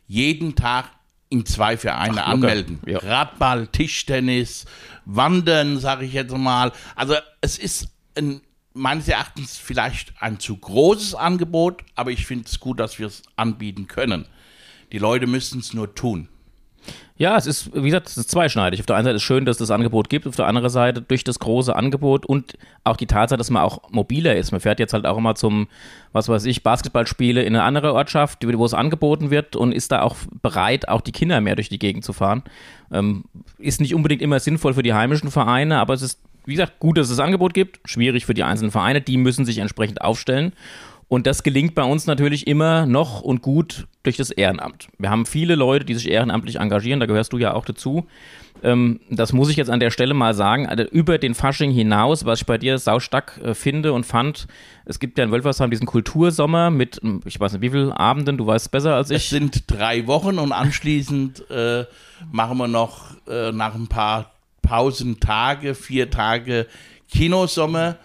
jeden 0.08 0.56
Tag 0.56 0.92
in 1.30 1.46
zwei 1.46 1.78
Vereine 1.78 2.25
Ach, 2.25 2.34
anmelden. 2.34 2.80
Ja. 2.86 3.00
Radball, 3.00 3.68
Tischtennis, 3.68 4.66
Wandern, 5.06 5.80
sage 5.80 6.06
ich 6.06 6.13
jetzt 6.13 6.36
mal. 6.36 6.72
Also 6.96 7.16
es 7.40 7.58
ist 7.58 7.88
ein, 8.16 8.42
meines 8.74 9.08
Erachtens 9.08 9.58
vielleicht 9.58 10.13
ein 10.19 10.40
zu 10.40 10.58
großes 10.58 11.16
Angebot, 11.16 11.84
aber 11.96 12.12
ich 12.12 12.25
finde 12.25 12.46
es 12.48 12.60
gut, 12.60 12.80
dass 12.80 13.00
wir 13.00 13.08
es 13.08 13.24
anbieten 13.38 13.88
können. 13.88 14.25
Die 14.92 14.98
Leute 14.98 15.25
müssen 15.25 15.62
es 15.62 15.74
nur 15.74 15.96
tun. 15.96 16.28
Ja, 17.18 17.38
es 17.38 17.45
ist, 17.45 17.75
wie 17.75 17.86
gesagt, 17.86 18.07
es 18.07 18.18
ist 18.18 18.31
zweischneidig. 18.31 18.80
Auf 18.80 18.88
der 18.88 18.95
einen 18.95 19.06
Seite 19.06 19.18
ist 19.18 19.22
es 19.22 19.28
schön, 19.28 19.45
dass 19.45 19.57
es 19.57 19.68
das 19.68 19.72
Angebot 19.72 20.10
gibt, 20.10 20.25
auf 20.25 20.36
der 20.36 20.48
anderen 20.48 20.69
Seite 20.69 21.01
durch 21.01 21.24
das 21.24 21.38
große 21.38 21.75
Angebot 21.75 22.25
und 22.25 22.54
auch 22.83 22.98
die 22.98 23.06
Tatsache, 23.06 23.38
dass 23.38 23.51
man 23.51 23.62
auch 23.62 23.92
mobiler 23.92 24.36
ist. 24.36 24.51
Man 24.51 24.60
fährt 24.60 24.79
jetzt 24.79 24.94
halt 24.94 25.06
auch 25.06 25.17
immer 25.17 25.36
zum, 25.36 25.67
was 26.13 26.29
weiß 26.29 26.46
ich, 26.46 26.63
Basketballspiele 26.63 27.44
in 27.44 27.56
eine 27.56 27.63
andere 27.63 27.94
Ortschaft, 27.94 28.39
wo 28.44 28.65
es 28.65 28.74
angeboten 28.74 29.29
wird 29.29 29.56
und 29.56 29.72
ist 29.72 29.91
da 29.91 30.01
auch 30.01 30.15
bereit, 30.41 30.88
auch 30.88 31.01
die 31.01 31.12
Kinder 31.12 31.41
mehr 31.41 31.56
durch 31.56 31.70
die 31.70 31.77
Gegend 31.79 32.03
zu 32.03 32.13
fahren. 32.13 32.41
Ähm, 32.91 33.25
ist 33.60 33.82
nicht 33.82 33.94
unbedingt 33.94 34.24
immer 34.24 34.39
sinnvoll 34.39 34.74
für 34.74 34.84
die 34.84 34.94
heimischen 34.94 35.29
Vereine, 35.29 35.77
aber 35.77 35.94
es 35.94 36.01
ist, 36.01 36.20
wie 36.46 36.53
gesagt, 36.53 36.79
gut, 36.79 36.98
dass 36.98 37.10
es 37.10 37.17
das 37.17 37.24
Angebot 37.24 37.53
gibt, 37.53 37.79
schwierig 37.86 38.25
für 38.25 38.34
die 38.34 38.44
einzelnen 38.44 38.72
Vereine, 38.72 39.00
die 39.00 39.17
müssen 39.17 39.46
sich 39.46 39.60
entsprechend 39.60 40.01
aufstellen. 40.01 40.53
Und 41.12 41.27
das 41.27 41.44
gelingt 41.44 41.75
bei 41.75 41.84
uns 41.84 42.08
natürlich 42.08 42.48
immer 42.48 42.86
noch 42.86 43.20
und 43.20 43.41
gut 43.41 43.86
durch 44.03 44.15
das 44.15 44.32
Ehrenamt. 44.32 44.88
Wir 44.98 45.10
haben 45.10 45.25
viele 45.25 45.56
Leute, 45.56 45.84
die 45.84 45.94
sich 45.94 46.10
ehrenamtlich 46.10 46.56
engagieren, 46.56 47.01
da 47.01 47.06
gehörst 47.06 47.34
du 47.34 47.38
ja 47.38 47.53
auch 47.53 47.65
dazu. 47.65 48.08
Ähm, 48.63 49.01
das 49.10 49.34
muss 49.34 49.50
ich 49.50 49.58
jetzt 49.58 49.70
an 49.70 49.82
der 49.82 49.91
Stelle 49.91 50.13
mal 50.13 50.34
sagen. 50.34 50.68
Also 50.68 50.86
über 50.86 51.18
den 51.18 51.36
Fasching 51.36 51.70
hinaus, 51.72 52.24
was 52.24 52.39
ich 52.39 52.46
bei 52.46 52.58
dir 52.58 52.77
saustark 52.77 53.41
äh, 53.44 53.53
finde 53.53 53.91
und 53.91 54.06
fand, 54.06 54.48
es 54.86 55.00
gibt 55.00 55.18
ja 55.18 55.25
in 55.25 55.34
Wölfersheim 55.34 55.70
diesen 55.70 55.86
Kultursommer 55.86 56.70
mit, 56.70 57.01
ähm, 57.03 57.20
ich 57.25 57.38
weiß 57.38 57.51
nicht 57.51 57.62
wie 57.62 57.72
viele 57.72 58.00
Abenden, 58.00 58.38
du 58.38 58.48
weißt 58.48 58.68
es 58.68 58.70
besser 58.70 58.96
als 58.96 59.12
Es 59.12 59.24
ich. 59.24 59.30
sind 59.32 59.70
drei 59.70 60.08
Wochen 60.08 60.39
und 60.39 60.53
anschließend 60.53 61.44
äh, 61.50 61.84
machen 62.32 62.58
wir 62.58 62.70
noch 62.70 63.18
äh, 63.27 63.51
nach 63.51 63.75
ein 63.75 63.88
paar 63.88 64.32
Pausentage, 64.62 65.75
vier 65.75 66.10
Tage 66.10 66.68
Kinosommer. 67.12 67.98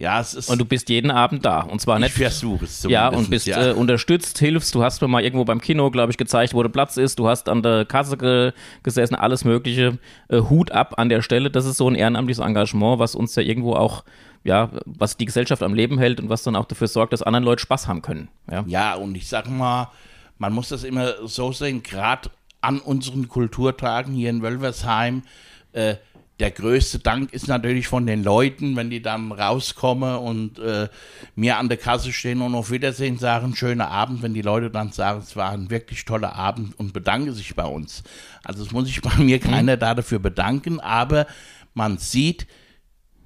Ja, 0.00 0.18
es 0.18 0.32
ist. 0.32 0.48
Und 0.48 0.58
du 0.58 0.64
bist 0.64 0.88
jeden 0.88 1.10
Abend 1.10 1.44
da. 1.44 1.60
Und 1.60 1.82
zwar 1.82 1.98
ich 1.98 2.04
nicht 2.04 2.14
versuche 2.14 2.64
es 2.64 2.82
Ja, 2.88 3.08
und 3.08 3.28
bist 3.28 3.46
ja. 3.46 3.68
Äh, 3.68 3.72
unterstützt, 3.74 4.38
hilfst. 4.38 4.74
Du 4.74 4.82
hast 4.82 5.02
mir 5.02 5.08
mal 5.08 5.22
irgendwo 5.22 5.44
beim 5.44 5.60
Kino, 5.60 5.90
glaube 5.90 6.10
ich, 6.10 6.16
gezeigt, 6.16 6.54
wo 6.54 6.62
der 6.62 6.70
Platz 6.70 6.96
ist. 6.96 7.18
Du 7.18 7.28
hast 7.28 7.50
an 7.50 7.62
der 7.62 7.84
Kasse 7.84 8.16
ge 8.16 8.52
gesessen, 8.82 9.14
alles 9.14 9.44
Mögliche. 9.44 9.98
Äh, 10.28 10.40
Hut 10.40 10.72
ab 10.72 10.94
an 10.96 11.10
der 11.10 11.20
Stelle. 11.20 11.50
Das 11.50 11.66
ist 11.66 11.76
so 11.76 11.86
ein 11.86 11.94
ehrenamtliches 11.94 12.42
Engagement, 12.42 12.98
was 12.98 13.14
uns 13.14 13.34
ja 13.34 13.42
irgendwo 13.42 13.74
auch, 13.74 14.02
ja, 14.42 14.70
was 14.86 15.18
die 15.18 15.26
Gesellschaft 15.26 15.62
am 15.62 15.74
Leben 15.74 15.98
hält 15.98 16.18
und 16.18 16.30
was 16.30 16.44
dann 16.44 16.56
auch 16.56 16.64
dafür 16.64 16.88
sorgt, 16.88 17.12
dass 17.12 17.20
anderen 17.20 17.44
Leute 17.44 17.60
Spaß 17.60 17.86
haben 17.86 18.00
können. 18.00 18.28
Ja. 18.50 18.64
Ja, 18.66 18.94
und 18.94 19.14
ich 19.14 19.28
sag 19.28 19.50
mal, 19.50 19.90
man 20.38 20.54
muss 20.54 20.70
das 20.70 20.82
immer 20.82 21.12
so 21.26 21.52
sehen, 21.52 21.82
gerade 21.82 22.30
an 22.62 22.80
unseren 22.80 23.28
Kulturtagen 23.28 24.14
hier 24.14 24.30
in 24.30 24.40
Wölversheim, 24.40 25.24
äh, 25.72 25.96
der 26.40 26.50
größte 26.50 26.98
Dank 26.98 27.32
ist 27.34 27.48
natürlich 27.48 27.86
von 27.86 28.06
den 28.06 28.24
Leuten, 28.24 28.74
wenn 28.74 28.88
die 28.88 29.02
dann 29.02 29.30
rauskommen 29.30 30.16
und 30.16 30.58
äh, 30.58 30.88
mir 31.36 31.58
an 31.58 31.68
der 31.68 31.76
Kasse 31.76 32.12
stehen 32.12 32.40
und 32.40 32.54
auf 32.54 32.70
Wiedersehen 32.70 33.18
sagen, 33.18 33.54
schöner 33.54 33.90
Abend, 33.90 34.22
wenn 34.22 34.32
die 34.32 34.40
Leute 34.40 34.70
dann 34.70 34.90
sagen, 34.90 35.20
es 35.20 35.36
war 35.36 35.50
ein 35.50 35.68
wirklich 35.68 36.06
toller 36.06 36.34
Abend 36.34 36.78
und 36.78 36.94
bedanken 36.94 37.34
sich 37.34 37.54
bei 37.54 37.66
uns. 37.66 38.02
Also 38.42 38.62
es 38.62 38.72
muss 38.72 38.86
sich 38.86 39.02
bei 39.02 39.16
mir 39.18 39.38
keiner 39.38 39.76
da 39.76 39.94
dafür 39.94 40.18
bedanken, 40.18 40.80
aber 40.80 41.26
man 41.74 41.98
sieht, 41.98 42.46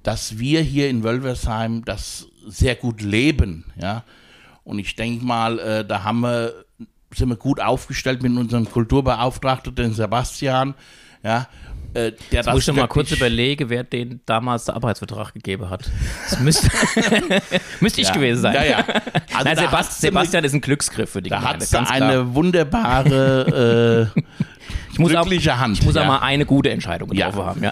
dass 0.03 0.37
wir 0.37 0.61
hier 0.61 0.89
in 0.89 1.03
Wölversheim 1.03 1.85
das 1.85 2.27
sehr 2.45 2.75
gut 2.75 3.01
leben, 3.01 3.65
ja. 3.81 4.03
Und 4.65 4.79
ich 4.79 4.95
denke 4.95 5.23
mal, 5.23 5.59
äh, 5.59 5.85
da 5.85 6.03
haben 6.03 6.21
wir, 6.21 6.65
sind 7.13 7.29
wir 7.29 7.35
gut 7.35 7.61
aufgestellt 7.61 8.23
mit 8.23 8.35
unserem 8.35 8.69
Kulturbeauftragten, 8.69 9.75
den 9.75 9.93
Sebastian. 9.93 10.73
Ja, 11.23 11.47
äh, 11.95 12.11
der 12.31 12.41
Jetzt 12.41 12.49
muss 12.51 12.67
ich 12.67 12.73
mal 12.73 12.87
kurz 12.87 13.11
überlegen, 13.11 13.69
wer 13.69 13.83
den 13.83 14.19
damals 14.25 14.65
den 14.65 14.75
Arbeitsvertrag 14.75 15.33
gegeben 15.33 15.69
hat. 15.69 15.89
Das 16.29 16.39
müsste, 16.39 16.69
müsste 17.79 18.01
ich 18.01 18.07
Ja. 18.07 18.13
gewesen 18.13 18.41
sein. 18.41 18.53
Ja, 18.55 18.63
ja. 18.63 18.77
Also 19.33 19.43
Nein, 19.45 19.57
Sebast 19.57 19.73
hat's 19.73 20.03
eine- 20.03 20.11
Sebastian 20.11 20.43
ist 20.43 20.53
ein 20.53 20.61
Glücksgriff 20.61 21.09
für 21.09 21.21
die 21.21 21.29
Da 21.29 21.41
hat 21.41 21.59
klar. 21.67 21.89
eine 21.89 22.33
wunderbare 22.35 24.11
äh, 24.15 24.21
ich 24.91 24.99
muss 24.99 25.11
glückliche 25.11 25.53
auch, 25.53 25.57
Hand. 25.57 25.79
Ich 25.79 25.85
muss 25.85 25.95
ja. 25.95 26.03
auch 26.03 26.07
mal 26.07 26.19
eine 26.19 26.45
gute 26.45 26.69
Entscheidung 26.69 27.09
getroffen 27.09 27.43
haben, 27.45 27.63
ja. 27.63 27.71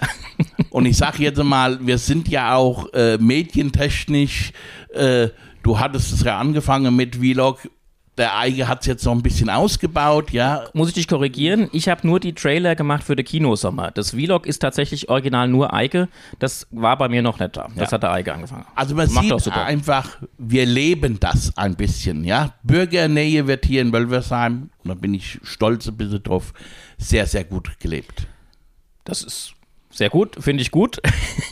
Und 0.70 0.86
ich 0.86 0.98
sage 0.98 1.24
jetzt 1.24 1.42
mal, 1.42 1.80
wir 1.86 1.98
sind 1.98 2.27
ja 2.27 2.56
auch 2.56 2.92
äh, 2.94 3.18
medientechnisch, 3.18 4.51
äh, 4.94 5.30
du 5.63 5.80
hattest 5.80 6.12
es 6.13 6.24
ja 6.24 6.38
angefangen 6.39 6.96
mit 6.96 7.15
Vlog, 7.18 7.60
der 8.17 8.38
Eige 8.38 8.67
hat 8.67 8.82
es 8.82 8.86
jetzt 8.88 9.05
noch 9.05 9.13
ein 9.13 9.24
bisschen 9.24 9.50
ausgebaut, 9.50 10.32
ja. 10.32 10.65
Muss 10.74 10.89
ich 10.89 10.93
dich 10.93 11.08
korrigieren? 11.08 11.67
Ich 11.72 11.89
habe 11.89 12.05
nur 12.05 12.20
die 12.20 12.34
Trailer 12.34 12.75
gemacht 12.75 13.03
für 13.03 13.15
den 13.15 13.25
Kinosommer. 13.25 13.89
Das 13.91 14.12
Vlog 14.12 14.46
ist 14.46 14.60
tatsächlich 14.60 15.10
original 15.10 15.48
nur 15.48 15.74
Eike. 15.74 16.10
Das 16.38 16.67
war 16.70 16.96
bei 16.98 17.10
mir 17.10 17.22
noch 17.24 17.39
nicht 17.39 17.58
da. 17.58 17.70
Das 17.75 17.89
Ja. 17.89 17.93
hat 17.93 18.03
der 18.03 18.12
Eike 18.12 18.34
angefangen. 18.34 18.65
Also 18.75 18.93
man 18.93 19.12
Macht 19.12 19.41
sieht 19.41 19.53
einfach, 19.53 20.17
wir 20.38 20.65
leben 20.67 21.20
das 21.20 21.58
ein 21.58 21.75
bisschen, 21.75 22.24
ja. 22.24 22.53
Bürgernähe 22.62 23.48
wird 23.48 23.65
hier 23.65 23.82
in 23.82 23.91
Wölversheim, 23.91 24.70
und 24.84 24.89
da 24.89 24.93
bin 24.93 25.13
ich 25.15 25.39
stolz 25.43 25.88
ein 25.88 25.98
bisschen 25.98 26.22
drauf, 26.22 26.53
sehr, 26.98 27.25
sehr 27.25 27.43
gut 27.43 27.79
gelebt. 27.79 28.27
Das 29.05 29.24
ist 29.24 29.53
sehr 29.94 30.10
gut, 30.10 30.38
finde 30.40 30.64
ich 30.64 30.72
gut. 30.72 31.00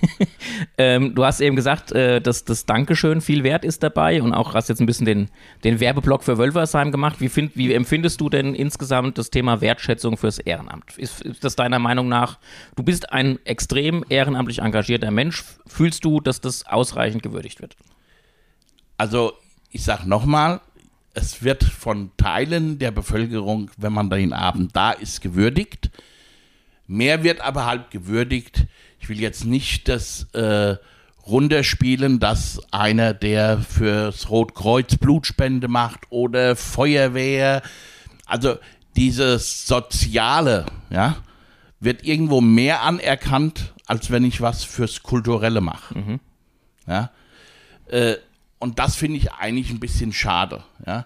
ähm, 0.78 1.14
du 1.14 1.24
hast 1.24 1.42
eben 1.42 1.56
gesagt, 1.56 1.92
äh, 1.92 2.20
dass 2.20 2.44
das 2.44 2.66
Dankeschön 2.66 3.22
viel 3.22 3.44
wert 3.44 3.64
ist 3.64 3.84
dabei 3.84 4.22
und 4.22 4.34
auch 4.34 4.56
hast 4.56 4.68
jetzt 4.68 4.82
ein 4.82 4.88
bisschen 4.88 5.06
den, 5.06 5.30
den 5.64 5.80
Werbeblock 5.80 6.24
für 6.24 6.40
Wölversheim 6.40 6.92
gemacht. 6.92 7.22
Wie, 7.22 7.30
find, 7.30 7.56
wie 7.56 7.72
empfindest 7.72 8.20
du 8.20 8.30
denn 8.30 8.56
insgesamt 8.56 9.20
das 9.20 9.30
Thema 9.30 9.62
Wertschätzung 9.62 10.18
fürs 10.18 10.40
Ehrenamt? 10.40 10.98
Ist, 10.98 11.22
ist 11.22 11.44
das 11.44 11.56
deiner 11.56 11.78
Meinung 11.78 12.10
nach, 12.10 12.40
du 12.76 12.82
bist 12.82 13.14
ein 13.14 13.38
extrem 13.46 14.04
ehrenamtlich 14.10 14.60
engagierter 14.60 15.12
Mensch, 15.12 15.44
fühlst 15.68 16.04
du, 16.04 16.20
dass 16.20 16.42
das 16.42 16.66
ausreichend 16.66 17.22
gewürdigt 17.22 17.62
wird? 17.62 17.76
Also 18.98 19.34
ich 19.70 19.84
sage 19.84 20.10
nochmal, 20.10 20.62
es 21.14 21.44
wird 21.44 21.64
von 21.64 22.12
Teilen 22.18 22.80
der 22.80 22.92
Bevölkerung, 22.92 23.70
wenn 23.78 23.94
man 23.94 24.10
den 24.10 24.34
Abend 24.34 24.76
da 24.76 24.92
ist, 24.92 25.22
gewürdigt. 25.22 25.92
Mehr 26.92 27.24
wird 27.24 27.40
aber 27.40 27.66
halt 27.66 27.90
gewürdigt. 27.90 28.66
Ich 29.00 29.08
will 29.08 29.22
jetzt 29.22 29.46
nicht 29.46 29.88
das 29.88 30.24
äh, 30.34 30.76
runterspielen, 31.26 32.20
dass 32.20 32.60
einer, 32.74 33.14
der 33.14 33.60
fürs 33.60 34.30
Rotkreuz 34.30 34.98
Blutspende 34.98 35.70
macht 35.70 36.02
oder 36.10 36.58
Feuerwehr, 36.58 37.62
also 38.26 38.58
dieses 38.98 39.66
Soziale, 39.66 40.66
ja, 40.90 41.16
wird 41.80 42.04
irgendwo 42.04 42.42
mehr 42.42 42.82
anerkannt, 42.82 43.74
als 43.86 44.12
wenn 44.12 44.26
ich 44.26 44.42
was 44.42 44.66
fürs 44.66 45.02
Kulturelle 45.02 45.62
mache. 45.62 45.96
Ja. 46.88 47.12
Äh, 47.88 48.18
und 48.60 48.80
das 48.80 48.98
finde 48.98 49.16
ich 49.16 49.32
eigentlich 49.32 49.70
ein 49.70 49.80
bisschen 49.80 50.12
schade. 50.12 50.62
Ja. 50.86 51.06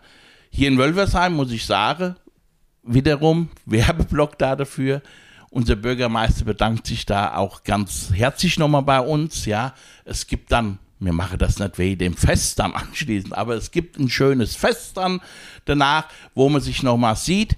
Hier 0.49 0.67
in 0.67 0.79
Wölversheim 0.79 1.33
muss 1.33 1.51
ich 1.51 1.67
sagen, 1.67 2.15
wiederum 2.81 3.49
Werbeblock 3.67 4.39
da 4.39 4.55
dafür. 4.55 5.03
Unser 5.55 5.77
Bürgermeister 5.77 6.43
bedankt 6.43 6.85
sich 6.85 7.05
da 7.05 7.37
auch 7.37 7.63
ganz 7.63 8.09
herzlich 8.13 8.59
nochmal 8.59 8.81
bei 8.81 8.99
uns. 8.99 9.45
Ja, 9.45 9.73
es 10.03 10.27
gibt 10.27 10.51
dann, 10.51 10.79
wir 10.99 11.13
machen 11.13 11.39
das 11.39 11.59
nicht 11.59 11.77
wegen 11.77 11.97
dem 11.97 12.17
Fest 12.17 12.59
dann 12.59 12.73
anschließend, 12.75 13.33
aber 13.33 13.55
es 13.55 13.71
gibt 13.71 13.97
ein 13.97 14.09
schönes 14.09 14.57
Fest 14.57 14.97
dann 14.97 15.21
danach, 15.63 16.09
wo 16.33 16.49
man 16.49 16.59
sich 16.59 16.83
nochmal 16.83 17.15
sieht. 17.15 17.55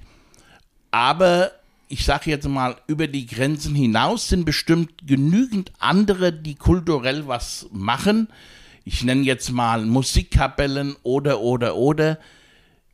Aber 0.92 1.50
ich 1.88 2.06
sage 2.06 2.30
jetzt 2.30 2.48
mal, 2.48 2.76
über 2.86 3.08
die 3.08 3.26
Grenzen 3.26 3.74
hinaus 3.74 4.28
sind 4.28 4.46
bestimmt 4.46 5.08
genügend 5.08 5.72
andere, 5.80 6.32
die 6.32 6.54
kulturell 6.54 7.28
was 7.28 7.66
machen. 7.72 8.28
Ich 8.86 9.04
nenne 9.04 9.24
jetzt 9.24 9.52
mal 9.52 9.84
Musikkapellen 9.84 10.96
oder, 11.02 11.40
oder, 11.40 11.76
oder. 11.76 12.20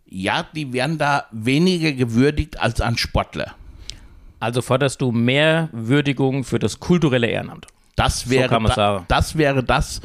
Ja, 0.05 0.48
die 0.55 0.72
werden 0.72 0.98
da 0.98 1.25
weniger 1.33 1.91
gewürdigt 1.91 2.57
als 2.57 2.79
ein 2.79 2.98
Sportler. 2.98 3.53
Also 4.43 4.62
forderst 4.62 5.00
du 5.00 5.13
mehr 5.13 5.69
Würdigung 5.71 6.43
für 6.43 6.59
das 6.59 6.81
kulturelle 6.81 7.27
Ehrenamt? 7.27 7.65
Das 7.95 8.29
wäre, 8.29 8.59
man 8.59 8.73
da, 8.75 9.05
das 9.07 9.38
wäre 9.38 9.63
das, 9.63 10.01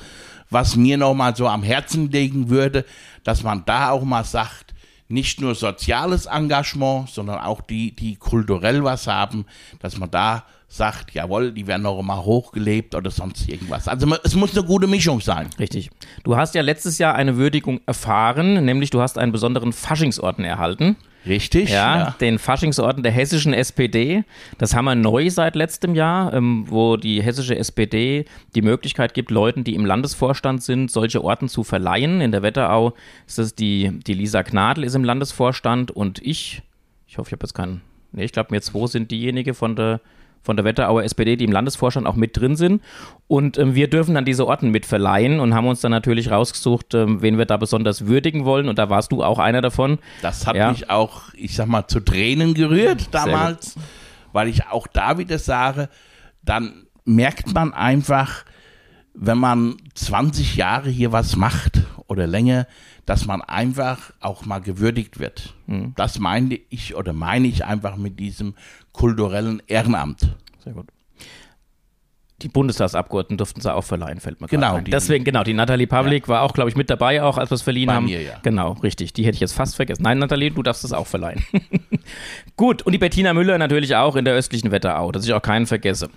was 0.48 0.76
mir 0.76 0.96
nochmal 0.96 1.34
so 1.34 1.48
am 1.48 1.64
Herzen 1.64 2.08
liegen 2.08 2.48
würde, 2.48 2.84
dass 3.24 3.42
man 3.42 3.64
da 3.66 3.90
auch 3.90 4.04
mal 4.04 4.22
sagt, 4.22 4.74
nicht 5.08 5.40
nur 5.40 5.56
soziales 5.56 6.26
Engagement, 6.26 7.08
sondern 7.08 7.40
auch 7.40 7.62
die, 7.62 7.96
die 7.96 8.14
kulturell 8.14 8.84
was 8.84 9.08
haben, 9.08 9.44
dass 9.80 9.98
man 9.98 10.08
da 10.08 10.44
sagt, 10.68 11.14
jawohl, 11.14 11.50
die 11.50 11.66
werden 11.66 11.82
noch 11.82 12.00
mal 12.02 12.22
hochgelebt 12.22 12.94
oder 12.94 13.10
sonst 13.10 13.48
irgendwas. 13.48 13.88
Also 13.88 14.06
es 14.22 14.36
muss 14.36 14.56
eine 14.56 14.64
gute 14.64 14.86
Mischung 14.86 15.20
sein. 15.20 15.50
Richtig. 15.58 15.90
Du 16.22 16.36
hast 16.36 16.54
ja 16.54 16.62
letztes 16.62 16.98
Jahr 16.98 17.16
eine 17.16 17.38
Würdigung 17.38 17.80
erfahren, 17.86 18.64
nämlich 18.64 18.90
du 18.90 19.00
hast 19.00 19.18
einen 19.18 19.32
besonderen 19.32 19.72
Faschingsorden 19.72 20.44
erhalten. 20.44 20.96
Richtig? 21.26 21.70
Ja, 21.70 22.14
den 22.20 22.38
Faschingsorden 22.38 23.02
der 23.02 23.12
hessischen 23.12 23.52
SPD. 23.52 24.24
Das 24.56 24.74
haben 24.74 24.84
wir 24.86 24.94
neu 24.94 25.28
seit 25.30 25.56
letztem 25.56 25.94
Jahr, 25.94 26.32
ähm, 26.32 26.64
wo 26.68 26.96
die 26.96 27.22
hessische 27.22 27.56
SPD 27.56 28.24
die 28.54 28.62
Möglichkeit 28.62 29.14
gibt, 29.14 29.30
Leuten, 29.30 29.64
die 29.64 29.74
im 29.74 29.84
Landesvorstand 29.84 30.62
sind, 30.62 30.90
solche 30.90 31.22
Orden 31.22 31.48
zu 31.48 31.64
verleihen. 31.64 32.20
In 32.20 32.32
der 32.32 32.42
Wetterau 32.42 32.94
ist 33.26 33.38
das 33.38 33.54
die, 33.54 33.98
die 34.06 34.14
Lisa 34.14 34.42
Gnadl 34.42 34.84
ist 34.84 34.94
im 34.94 35.04
Landesvorstand 35.04 35.90
und 35.90 36.20
ich, 36.22 36.62
ich 37.06 37.18
hoffe, 37.18 37.28
ich 37.28 37.32
habe 37.32 37.44
jetzt 37.44 37.54
keinen, 37.54 37.82
nee, 38.12 38.24
ich 38.24 38.32
glaube, 38.32 38.48
mir 38.52 38.60
zwei 38.60 38.86
sind 38.86 39.10
diejenigen 39.10 39.54
von 39.54 39.76
der 39.76 40.00
von 40.48 40.56
der 40.56 40.64
Wetterauer 40.64 41.02
SPD, 41.04 41.36
die 41.36 41.44
im 41.44 41.52
Landesvorstand 41.52 42.06
auch 42.06 42.16
mit 42.16 42.34
drin 42.38 42.56
sind. 42.56 42.80
Und 43.26 43.58
ähm, 43.58 43.74
wir 43.74 43.90
dürfen 43.90 44.14
dann 44.14 44.24
diese 44.24 44.46
Orden 44.46 44.70
mit 44.70 44.86
verleihen 44.86 45.40
und 45.40 45.54
haben 45.54 45.66
uns 45.66 45.82
dann 45.82 45.90
natürlich 45.90 46.30
rausgesucht, 46.30 46.94
ähm, 46.94 47.20
wen 47.20 47.36
wir 47.36 47.44
da 47.44 47.58
besonders 47.58 48.06
würdigen 48.06 48.46
wollen. 48.46 48.70
Und 48.70 48.78
da 48.78 48.88
warst 48.88 49.12
du 49.12 49.22
auch 49.22 49.38
einer 49.38 49.60
davon. 49.60 49.98
Das 50.22 50.46
hat 50.46 50.56
Ja. 50.56 50.70
mich 50.70 50.88
auch, 50.88 51.34
ich 51.34 51.54
sag 51.54 51.66
mal, 51.68 51.86
zu 51.86 52.00
Tränen 52.00 52.54
gerührt 52.54 53.08
damals, 53.12 53.76
weil 54.32 54.48
ich 54.48 54.66
auch 54.68 54.86
da 54.86 55.18
wieder 55.18 55.38
sage, 55.38 55.90
dann 56.42 56.86
merkt 57.04 57.52
man 57.52 57.74
einfach, 57.74 58.44
wenn 59.12 59.36
man 59.36 59.76
20 59.94 60.56
Jahre 60.56 60.88
hier 60.88 61.12
was 61.12 61.36
macht 61.36 61.80
oder 62.06 62.26
länger, 62.26 62.66
dass 63.04 63.26
man 63.26 63.40
einfach 63.42 64.12
auch 64.20 64.44
mal 64.46 64.60
gewürdigt 64.60 65.18
wird. 65.18 65.54
Mhm. 65.66 65.92
Das 65.96 66.18
meine 66.18 66.58
ich 66.68 66.94
oder 66.94 67.12
meine 67.12 67.48
ich 67.48 67.64
einfach 67.64 67.96
mit 67.96 68.18
diesem 68.20 68.54
kulturellen 68.98 69.62
Ehrenamt. 69.68 70.34
Sehr 70.64 70.72
gut. 70.72 70.86
Die 72.42 72.48
Bundestagsabgeordneten 72.48 73.36
durften 73.36 73.60
sie 73.60 73.72
auch 73.74 73.82
verleihen, 73.82 74.20
fällt 74.20 74.40
mir 74.40 74.46
Genau, 74.46 74.66
gerade 74.68 74.78
ein. 74.78 74.84
die- 74.84 74.90
Deswegen, 74.92 75.24
genau, 75.24 75.42
die 75.42 75.54
Nathalie 75.54 75.86
Pavlik 75.88 76.28
war 76.28 76.42
auch, 76.42 76.52
glaube 76.52 76.70
ich, 76.70 76.76
mit 76.76 76.88
dabei, 76.88 77.20
auch 77.22 77.36
als 77.36 77.50
wir 77.50 77.56
es 77.56 77.62
verliehen 77.62 77.88
Bei 77.88 77.94
haben. 77.94 78.04
mir, 78.04 78.22
ja. 78.22 78.38
Genau, 78.44 78.72
richtig. 78.74 79.12
Die 79.12 79.24
hätte 79.24 79.34
ich 79.34 79.40
jetzt 79.40 79.54
fast 79.54 79.74
vergessen. 79.74 80.02
Nein, 80.02 80.18
Nathalie, 80.18 80.50
du 80.52 80.62
darfst 80.62 80.84
es 80.84 80.92
auch 80.92 81.06
verleihen. 81.08 81.42
Gut, 82.56 82.82
und 82.82 82.92
die 82.92 82.98
Bettina 82.98 83.34
Müller 83.34 83.58
natürlich 83.58 83.96
auch 83.96 84.14
in 84.14 84.24
der 84.24 84.34
östlichen 84.34 84.70
Wetterau, 84.70 85.10
dass 85.10 85.24
ich 85.26 85.32
auch 85.32 85.42
keinen 85.42 85.66
vergesse. 85.66 86.10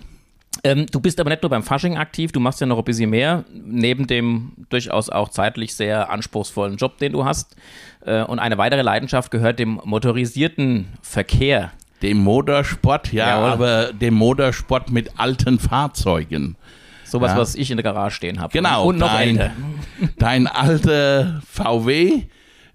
Ähm, 0.62 0.86
du 0.86 1.00
bist 1.00 1.18
aber 1.18 1.30
nicht 1.30 1.42
nur 1.42 1.50
beim 1.50 1.64
Fasching 1.64 1.96
aktiv, 1.96 2.30
du 2.30 2.38
machst 2.38 2.60
ja 2.60 2.66
noch 2.68 2.78
ein 2.78 2.84
bisschen 2.84 3.10
mehr, 3.10 3.44
neben 3.52 4.06
dem 4.06 4.52
durchaus 4.68 5.08
auch 5.10 5.28
zeitlich 5.28 5.74
sehr 5.74 6.08
anspruchsvollen 6.10 6.76
Job, 6.76 6.98
den 6.98 7.12
du 7.12 7.24
hast. 7.24 7.56
Äh, 8.06 8.22
und 8.22 8.38
eine 8.38 8.58
weitere 8.58 8.82
Leidenschaft 8.82 9.30
gehört 9.32 9.58
dem 9.58 9.80
motorisierten 9.84 10.86
Verkehr. 11.02 11.72
Dem 12.02 12.18
Motorsport, 12.18 13.12
ja, 13.12 13.28
Jawohl. 13.28 13.50
aber 13.50 13.92
dem 13.92 14.14
Motorsport 14.14 14.90
mit 14.90 15.18
alten 15.18 15.58
Fahrzeugen. 15.58 16.56
Sowas, 17.04 17.32
Ja. 17.32 17.38
was 17.38 17.54
ich 17.54 17.70
in 17.70 17.76
der 17.76 17.84
Garage 17.84 18.16
stehen 18.16 18.40
habe. 18.40 18.52
Genau, 18.52 18.86
Und 18.86 18.98
noch 18.98 19.12
dein, 19.12 19.28
älter. 19.38 19.50
dein 20.18 20.46
alter 20.46 21.40
VW, 21.46 22.22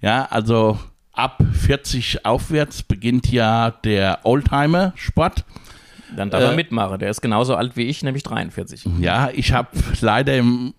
ja, 0.01 0.25
also 0.29 0.79
ab 1.11 1.41
40 1.53 2.25
aufwärts 2.25 2.83
beginnt 2.83 3.31
ja 3.31 3.71
der 3.71 4.19
Oldtimer-Sport. 4.23 5.43
Dann 6.15 6.29
darf 6.29 6.41
er 6.41 6.53
Äh, 6.53 6.55
mitmachen. 6.55 6.99
Der 6.99 7.09
ist 7.09 7.21
genauso 7.21 7.55
alt 7.55 7.75
wie 7.75 7.83
ich, 7.87 8.03
nämlich 8.03 8.23
43. 8.23 8.85
Ja, 8.99 9.29
ich 9.33 9.51
habe 9.51 9.69
leider 9.99 10.37
im, 10.37 10.73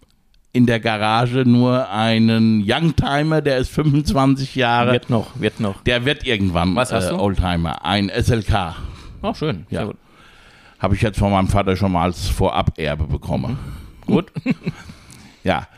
in 0.59 0.67
der 0.67 0.81
Garage 0.81 1.45
nur 1.47 1.89
einen 1.89 2.65
Youngtimer, 2.67 3.41
der 3.43 3.59
ist 3.59 3.71
25 3.71 4.57
Jahre. 4.57 4.91
Wird 4.91 5.09
noch, 5.09 5.39
wird 5.39 5.61
noch. 5.61 5.85
der 5.85 6.05
wird 6.05 6.27
irgendwann 6.27 6.75
Was 6.75 6.93
hast 6.93 7.07
äh, 7.07 7.11
du? 7.11 7.21
Oldtimer, 7.21 7.85
ein 7.85 8.11
SLK. 8.11 8.75
Auch 9.23 9.37
schön. 9.37 9.67
Ja. 9.71 9.83
Sehr 9.83 9.87
gut. 9.87 9.97
Habe 10.81 10.97
ich 10.97 11.03
jetzt 11.03 11.17
von 11.17 11.31
meinem 11.31 11.47
Vater 11.47 11.77
schon 11.77 11.93
mal 11.93 12.03
als 12.03 12.29
Voraberbe 12.29 13.07
bekommen. 13.07 13.57
gut. 14.07 14.33
Ja. 15.45 15.69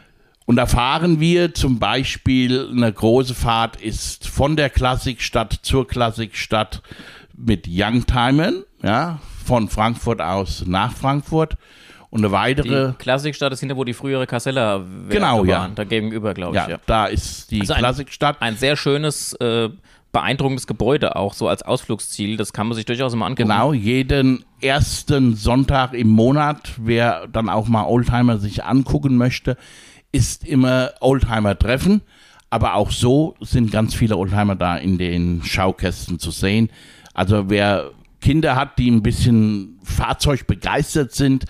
Und 0.46 0.56
da 0.56 0.66
fahren 0.66 1.20
wir 1.20 1.54
zum 1.54 1.78
Beispiel, 1.78 2.70
eine 2.72 2.92
große 2.92 3.34
Fahrt 3.34 3.76
ist 3.76 4.26
von 4.26 4.56
der 4.56 4.70
Klassikstadt 4.70 5.52
zur 5.62 5.86
Klassikstadt 5.86 6.82
mit 7.36 7.68
Youngtimern, 7.68 8.64
ja, 8.82 9.20
von 9.44 9.68
Frankfurt 9.68 10.20
aus 10.20 10.64
nach 10.66 10.92
Frankfurt. 10.92 11.56
Und 12.10 12.20
eine 12.24 12.32
weitere. 12.32 12.88
Die 12.88 12.94
Klassikstadt 12.98 13.52
ist 13.52 13.60
hinter, 13.60 13.76
wo 13.76 13.84
die 13.84 13.94
frühere 13.94 14.26
Kasseler 14.26 14.84
Genau, 15.08 15.44
ja. 15.44 15.60
waren. 15.60 15.74
Da 15.76 15.84
gegenüber, 15.84 16.34
glaube 16.34 16.56
ich. 16.56 16.62
ja, 16.62 16.68
Ja. 16.70 16.78
da 16.86 17.06
ist 17.06 17.50
die 17.52 17.60
Also 17.60 17.72
ein- 17.74 17.78
Klassikstadt. 17.78 18.36
Ein 18.40 18.56
sehr 18.56 18.76
schönes, 18.76 19.32
äh, 19.34 19.68
beeindruckendes 20.12 20.66
Gebäude 20.66 21.14
auch, 21.14 21.34
so 21.34 21.46
als 21.46 21.62
Ausflugsziel. 21.62 22.36
Das 22.36 22.52
kann 22.52 22.66
man 22.66 22.74
sich 22.74 22.84
durchaus 22.84 23.14
mal 23.14 23.26
angucken. 23.26 23.48
Genau, 23.48 23.72
jeden 23.72 24.44
ersten 24.60 25.36
Sonntag 25.36 25.94
im 25.94 26.08
Monat, 26.08 26.72
wer 26.78 27.28
dann 27.28 27.48
auch 27.48 27.68
mal 27.68 27.84
Oldtimer 27.84 28.38
sich 28.38 28.64
angucken 28.64 29.16
möchte, 29.16 29.56
ist 30.10 30.44
immer 30.44 30.90
Oldtimer-Treffen. 31.00 32.02
Aber 32.52 32.74
auch 32.74 32.90
so 32.90 33.36
sind 33.40 33.70
ganz 33.70 33.94
viele 33.94 34.16
Oldtimer 34.16 34.56
da 34.56 34.76
in 34.76 34.98
den 34.98 35.44
Schaukästen 35.44 36.18
zu 36.18 36.32
sehen. 36.32 36.70
Also 37.14 37.48
wer 37.48 37.92
Kinder 38.20 38.56
hat, 38.56 38.78
die 38.78 38.90
ein 38.90 39.04
bisschen 39.04 39.78
Fahrzeug 39.84 40.48
begeistert 40.48 41.12
sind, 41.12 41.44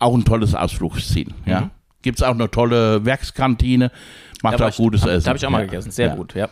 auch 0.00 0.14
ein 0.14 0.24
tolles 0.24 0.54
Ausflugsziel. 0.54 1.28
Ja. 1.46 1.70
Gibt 2.02 2.18
es 2.18 2.22
auch 2.22 2.34
eine 2.34 2.50
tolle 2.50 3.04
Werkskantine, 3.04 3.92
macht 4.42 4.60
auch 4.60 4.70
ich- 4.70 4.76
gutes 4.76 5.02
hab- 5.02 5.10
Essen. 5.10 5.24
Da 5.24 5.28
habe 5.30 5.38
ich 5.38 5.46
auch 5.46 5.50
mal 5.50 5.60
Ja. 5.60 5.64
gegessen. 5.66 5.90
Sehr 5.92 6.08
Ja. 6.08 6.14
gut, 6.16 6.34
ja. 6.34 6.48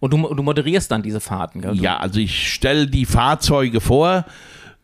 Und 0.00 0.12
du, 0.12 0.34
du 0.34 0.42
moderierst 0.42 0.90
dann 0.90 1.02
diese 1.02 1.20
Fahrten, 1.20 1.60
gell? 1.62 1.74
Ja, 1.76 1.98
also 1.98 2.18
ich 2.20 2.52
stelle 2.52 2.86
die 2.86 3.06
Fahrzeuge 3.06 3.80
vor, 3.80 4.24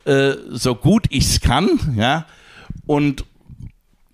äh, 0.04 0.32
so 0.50 0.74
gut 0.74 1.06
ich 1.10 1.24
es 1.24 1.40
kann, 1.40 1.68
ja, 1.96 2.24
und 2.86 3.24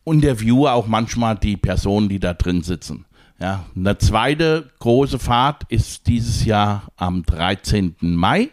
interviewe 0.04 0.72
auch 0.72 0.86
manchmal 0.86 1.36
die 1.36 1.56
Personen, 1.56 2.08
die 2.08 2.18
da 2.18 2.34
drin 2.34 2.62
sitzen. 2.62 3.04
Ja, 3.40 3.64
eine 3.76 3.96
zweite 3.98 4.70
große 4.80 5.18
Fahrt 5.20 5.62
ist 5.68 6.06
dieses 6.08 6.44
Jahr 6.44 6.82
am 6.96 7.24
13. 7.24 8.16
Mai. 8.16 8.48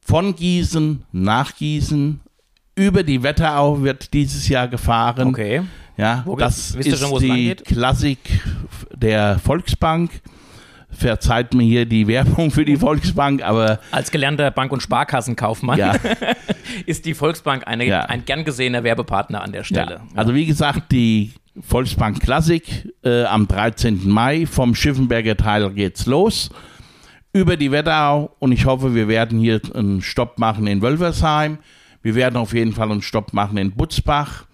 Von 0.00 0.36
Gießen 0.36 1.04
nach 1.12 1.54
Gießen 1.56 2.20
über 2.74 3.02
die 3.02 3.22
Wetterau 3.22 3.82
wird 3.82 4.12
dieses 4.12 4.48
Jahr 4.48 4.68
gefahren. 4.68 5.28
Okay. 5.28 5.62
Ja, 5.96 6.22
Wo 6.24 6.36
das 6.36 6.74
ist 6.74 6.98
schon, 6.98 7.20
die? 7.20 7.54
Klassik 7.54 8.18
der 8.94 9.38
Volksbank. 9.38 10.10
Verzeiht 10.90 11.54
mir 11.54 11.64
hier 11.64 11.86
die 11.86 12.06
Werbung 12.06 12.52
für 12.52 12.64
die 12.64 12.76
Volksbank, 12.76 13.42
aber 13.42 13.80
Als 13.90 14.12
gelernter 14.12 14.52
Bank- 14.52 14.70
und 14.70 14.80
Sparkassenkaufmann 14.80 15.76
ja, 15.78 15.94
ist 16.86 17.04
die 17.04 17.14
Volksbank 17.14 17.66
eine, 17.66 17.84
Ja. 17.84 18.02
ein 18.02 18.24
gern 18.24 18.44
gesehener 18.44 18.84
Werbepartner 18.84 19.42
an 19.42 19.50
der 19.50 19.64
Stelle. 19.64 19.94
ja. 19.96 20.00
Also 20.14 20.34
wie 20.36 20.46
gesagt, 20.46 20.92
die 20.92 21.32
Volksbank 21.60 22.20
Klassik 22.20 22.92
äh, 23.04 23.24
am 23.24 23.48
13. 23.48 24.08
Mai 24.08 24.46
vom 24.46 24.76
Schiffenberger 24.76 25.36
Teil 25.36 25.68
geht's 25.70 26.06
los 26.06 26.50
über 27.32 27.56
die 27.56 27.72
Wetterau 27.72 28.30
und 28.38 28.52
ich 28.52 28.64
hoffe, 28.64 28.94
wir 28.94 29.08
werden 29.08 29.40
hier 29.40 29.60
einen 29.74 30.00
Stopp 30.00 30.38
machen 30.38 30.68
in 30.68 30.80
Wölversheim. 30.80 31.58
Wir 32.04 32.14
werden 32.14 32.36
auf 32.36 32.52
jeden 32.52 32.74
Fall 32.74 32.92
einen 32.92 33.00
Stopp 33.00 33.32
machen 33.32 33.56
in 33.56 33.72
Butzbach. 33.72 34.44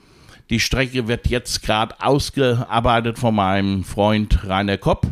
Die 0.50 0.60
Strecke 0.60 1.08
wird 1.08 1.26
jetzt 1.26 1.64
gerade 1.64 1.96
ausgearbeitet 2.00 3.18
von 3.18 3.34
meinem 3.34 3.82
Freund 3.82 4.46
Rainer 4.46 4.78
Kopp. 4.78 5.08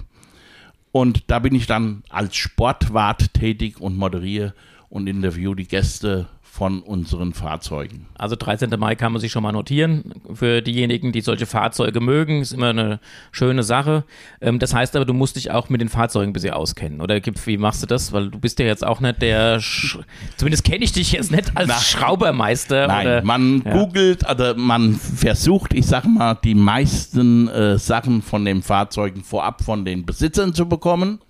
Und 0.93 1.25
da 1.27 1.41
bin 1.41 1.57
ich 1.57 1.67
dann 1.67 2.05
als 2.09 2.37
Sportwart 2.37 3.35
tätig 3.35 3.81
und 3.81 3.97
moderiere 3.97 4.55
und 4.91 5.07
interview 5.07 5.55
die 5.55 5.69
Gäste 5.69 6.29
von 6.59 6.81
unseren 6.81 7.35
Fahrzeugen. 7.35 8.07
Also 8.17 8.35
13. 8.35 8.71
Mai 8.81 8.97
kann 8.97 9.13
man 9.13 9.21
sich 9.21 9.31
schon 9.31 9.45
mal 9.45 9.53
notieren. 9.53 10.13
Für 10.35 10.61
diejenigen, 10.61 11.13
die 11.13 11.21
solche 11.21 11.47
Fahrzeuge 11.47 12.01
mögen, 12.01 12.41
ist 12.41 12.53
immer 12.53 12.71
eine 12.71 12.99
schöne 13.31 13.63
Sache. 13.63 14.03
Ähm, 14.41 14.59
das 14.59 14.75
heißt 14.75 14.97
aber, 14.97 15.05
du 15.05 15.13
musst 15.13 15.37
dich 15.37 15.53
auch 15.53 15.69
mit 15.69 15.81
den 15.81 15.89
Fahrzeugen 15.89 16.31
ein 16.31 16.33
bisschen 16.33 16.55
auskennen. 16.55 17.01
Oder 17.01 17.21
wie 17.45 17.59
machst 17.59 17.83
du 17.83 17.87
das? 17.87 18.13
Weil 18.13 18.31
du 18.31 18.41
bist 18.41 18.59
ja 18.59 18.67
jetzt 18.67 18.85
auch 18.85 18.99
nicht 18.99 19.23
der, 19.23 19.61
Sch 19.61 19.99
zumindest 20.37 20.65
kenne 20.65 20.85
ich 20.85 20.91
dich 20.91 21.13
jetzt 21.13 21.31
nicht 21.31 21.57
als 21.57 21.69
Na. 21.69 21.79
Schraubermeister. 21.79 22.89
Nein, 22.89 23.07
oder, 23.07 23.23
man 23.23 23.63
ja. 23.65 23.73
googelt, 23.75 24.27
also 24.27 24.55
man 24.57 24.95
versucht, 24.95 25.75
ich 25.75 25.87
sag 25.87 26.07
mal, 26.07 26.35
die 26.43 26.57
meisten 26.57 27.47
äh, 27.49 27.79
Sachen 27.79 28.21
von 28.21 28.45
den 28.45 28.63
Fahrzeugen 28.63 29.23
vorab 29.23 29.63
von 29.63 29.85
den 29.85 30.05
Besitzern 30.05 30.55
zu 30.55 30.69
bekommen. 30.69 31.21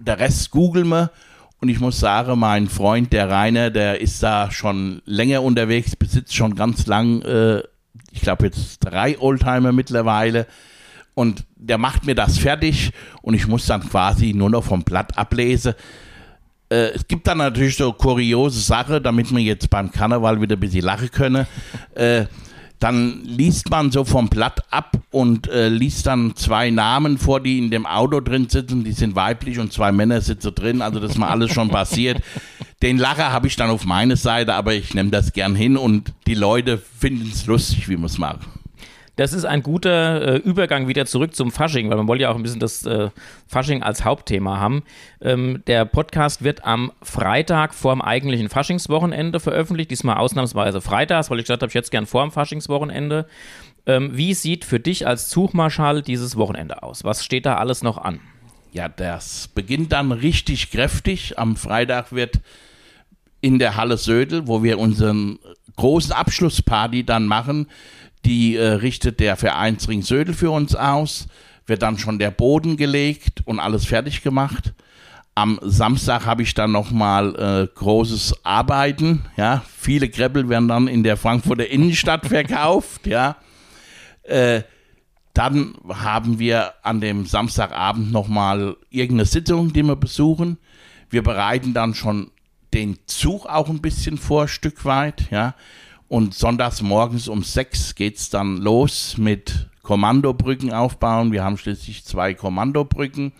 Der 0.00 0.18
Rest 0.18 0.50
googeln 0.50 0.88
wir. 0.88 1.10
Und 1.62 1.68
ich 1.68 1.78
muss 1.78 2.00
sagen, 2.00 2.40
mein 2.40 2.66
Freund, 2.68 3.12
der 3.12 3.30
Rainer, 3.30 3.70
der 3.70 4.00
ist 4.00 4.20
da 4.20 4.50
schon 4.50 5.00
länger 5.04 5.44
unterwegs, 5.44 5.94
besitzt 5.94 6.34
schon 6.34 6.56
ganz 6.56 6.86
lang, 6.86 7.22
äh, 7.22 7.62
ich 8.10 8.20
glaube 8.20 8.46
jetzt 8.46 8.80
drei 8.80 9.16
Oldtimer 9.20 9.70
mittlerweile. 9.70 10.48
Und 11.14 11.44
der 11.54 11.78
macht 11.78 12.04
mir 12.04 12.16
das 12.16 12.36
fertig 12.36 12.90
und 13.22 13.34
ich 13.34 13.46
muss 13.46 13.66
dann 13.66 13.88
quasi 13.88 14.34
nur 14.34 14.50
noch 14.50 14.64
vom 14.64 14.82
Blatt 14.82 15.16
ablesen. 15.16 15.74
Äh, 16.68 16.94
es 16.96 17.06
gibt 17.06 17.28
dann 17.28 17.38
natürlich 17.38 17.76
so 17.76 17.92
kuriose 17.92 18.58
Sache, 18.58 19.00
damit 19.00 19.30
wir 19.30 19.38
jetzt 19.38 19.70
beim 19.70 19.92
Karneval 19.92 20.40
wieder 20.40 20.56
ein 20.56 20.60
bisschen 20.60 20.84
lachen 20.84 21.12
können. 21.12 21.46
Dann 22.82 23.22
liest 23.24 23.70
man 23.70 23.92
so 23.92 24.04
vom 24.04 24.28
Blatt 24.28 24.60
ab 24.72 24.98
und 25.12 25.48
äh, 25.48 25.68
liest 25.68 26.06
dann 26.06 26.34
zwei 26.34 26.70
Namen 26.70 27.16
vor, 27.16 27.38
die 27.38 27.58
in 27.58 27.70
dem 27.70 27.86
Auto 27.86 28.20
drin 28.20 28.48
sitzen. 28.48 28.82
Die 28.82 28.90
sind 28.90 29.14
weiblich 29.14 29.60
und 29.60 29.72
zwei 29.72 29.92
Männer 29.92 30.20
sitzen 30.20 30.52
drin. 30.52 30.82
Also 30.82 30.98
das 30.98 31.12
ist 31.12 31.18
mal 31.18 31.28
alles 31.28 31.52
schon 31.52 31.68
passiert. 31.68 32.20
Den 32.82 32.98
Lacher 32.98 33.30
habe 33.30 33.46
ich 33.46 33.54
dann 33.54 33.70
auf 33.70 33.84
meine 33.84 34.16
Seite, 34.16 34.54
aber 34.54 34.74
ich 34.74 34.94
nehme 34.94 35.10
das 35.10 35.32
gern 35.32 35.54
hin 35.54 35.76
und 35.76 36.12
die 36.26 36.34
Leute 36.34 36.76
finden 36.76 37.30
es 37.32 37.46
lustig, 37.46 37.88
wie 37.88 37.96
wir 37.96 38.06
es 38.06 38.18
machen. 38.18 38.61
Das 39.16 39.34
ist 39.34 39.44
ein 39.44 39.62
guter 39.62 40.22
äh, 40.22 40.36
Übergang 40.38 40.88
wieder 40.88 41.04
zurück 41.04 41.34
zum 41.34 41.52
Fasching, 41.52 41.90
weil 41.90 41.98
man 41.98 42.08
wollte 42.08 42.22
ja 42.22 42.30
auch 42.30 42.36
ein 42.36 42.42
bisschen 42.42 42.60
das 42.60 42.86
äh, 42.86 43.10
Fasching 43.46 43.82
als 43.82 44.04
Hauptthema 44.04 44.58
haben. 44.58 44.84
Ähm, 45.20 45.62
der 45.66 45.84
Podcast 45.84 46.42
wird 46.42 46.64
am 46.64 46.92
Freitag 47.02 47.74
vor 47.74 47.94
dem 47.94 48.00
eigentlichen 48.00 48.48
Faschingswochenende 48.48 49.38
veröffentlicht, 49.38 49.90
diesmal 49.90 50.16
ausnahmsweise 50.16 50.80
freitags, 50.80 51.30
weil 51.30 51.38
ich 51.38 51.44
gesagt 51.44 51.62
habe, 51.62 51.68
ich 51.68 51.74
jetzt 51.74 51.90
gern 51.90 52.06
vor 52.06 52.22
dem 52.22 52.30
Faschingswochenende. 52.30 53.26
Ähm, 53.84 54.16
wie 54.16 54.32
sieht 54.32 54.64
für 54.64 54.80
dich 54.80 55.06
als 55.06 55.28
Zugmarschall 55.28 56.00
dieses 56.00 56.36
Wochenende 56.36 56.82
aus? 56.82 57.04
Was 57.04 57.22
steht 57.22 57.44
da 57.44 57.56
alles 57.56 57.82
noch 57.82 57.98
an? 57.98 58.20
Ja, 58.72 58.88
das 58.88 59.48
beginnt 59.48 59.92
dann 59.92 60.12
richtig 60.12 60.70
kräftig. 60.70 61.38
Am 61.38 61.56
Freitag 61.56 62.12
wird 62.12 62.40
in 63.42 63.58
der 63.58 63.76
Halle 63.76 63.98
Södel, 63.98 64.46
wo 64.46 64.62
wir 64.62 64.78
unseren 64.78 65.38
großen 65.76 66.12
Abschlussparty 66.12 67.04
dann 67.04 67.26
machen, 67.26 67.66
die 68.24 68.56
äh, 68.56 68.64
richtet 68.64 69.20
der 69.20 69.36
Vereinsring 69.36 70.02
Södel 70.02 70.34
für 70.34 70.50
uns 70.50 70.74
aus, 70.74 71.26
wird 71.66 71.82
dann 71.82 71.98
schon 71.98 72.18
der 72.18 72.30
Boden 72.30 72.76
gelegt 72.76 73.42
und 73.44 73.58
alles 73.60 73.84
fertig 73.84 74.22
gemacht. 74.22 74.74
Am 75.34 75.58
Samstag 75.62 76.26
habe 76.26 76.42
ich 76.42 76.52
dann 76.54 76.72
nochmal 76.72 77.34
äh, 77.36 77.66
großes 77.74 78.44
Arbeiten, 78.44 79.24
ja, 79.36 79.62
viele 79.78 80.10
Kreppel 80.10 80.48
werden 80.48 80.68
dann 80.68 80.88
in 80.88 81.02
der 81.02 81.16
Frankfurter 81.16 81.66
Innenstadt 81.68 82.26
verkauft, 82.26 83.06
ja. 83.06 83.36
Äh, 84.22 84.62
dann 85.34 85.74
haben 85.88 86.38
wir 86.38 86.74
an 86.82 87.00
dem 87.00 87.24
Samstagabend 87.24 88.12
nochmal 88.12 88.76
irgendeine 88.90 89.24
Sitzung, 89.24 89.72
die 89.72 89.82
wir 89.82 89.96
besuchen. 89.96 90.58
Wir 91.08 91.22
bereiten 91.22 91.72
dann 91.72 91.94
schon 91.94 92.30
den 92.74 92.98
Zug 93.06 93.46
auch 93.46 93.70
ein 93.70 93.80
bisschen 93.80 94.18
vor, 94.18 94.48
Stück 94.48 94.84
weit, 94.84 95.30
ja. 95.30 95.54
Und 96.12 96.34
sonntags 96.34 96.82
morgens 96.82 97.26
um 97.26 97.42
sechs 97.42 97.94
geht's 97.94 98.28
dann 98.28 98.58
los 98.58 99.16
mit 99.16 99.70
Kommandobrücken 99.80 100.70
aufbauen. 100.70 101.32
Wir 101.32 101.42
haben 101.42 101.56
schließlich 101.56 102.04
zwei 102.04 102.34
Kommandobrücken. 102.34 103.32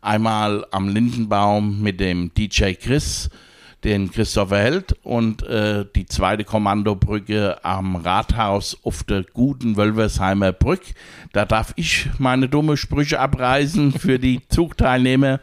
Einmal 0.00 0.66
am 0.70 0.88
Lindenbaum 0.88 1.82
mit 1.82 2.00
dem 2.00 2.32
DJ 2.32 2.72
Chris, 2.72 3.28
den 3.84 4.10
Christopher 4.10 4.60
Held, 4.60 4.96
und 5.02 5.42
äh, 5.42 5.84
die 5.94 6.06
zweite 6.06 6.44
Kommandobrücke 6.44 7.62
am 7.62 7.96
Rathaus 7.96 8.78
auf 8.82 9.04
der 9.04 9.22
guten 9.22 9.76
Wölversheimer 9.76 10.52
Brück. 10.52 10.80
Da 11.34 11.44
darf 11.44 11.74
ich 11.76 12.08
meine 12.16 12.48
dumme 12.48 12.78
Sprüche 12.78 13.20
abreißen 13.20 13.92
für 13.92 14.18
die 14.18 14.40
Zugteilnehmer. 14.48 15.40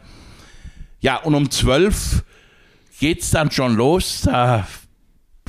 Ja, 1.00 1.18
und 1.18 1.36
um 1.36 1.52
zwölf 1.52 2.24
geht's 2.98 3.30
dann 3.30 3.52
schon 3.52 3.76
los. 3.76 4.22
Da 4.22 4.66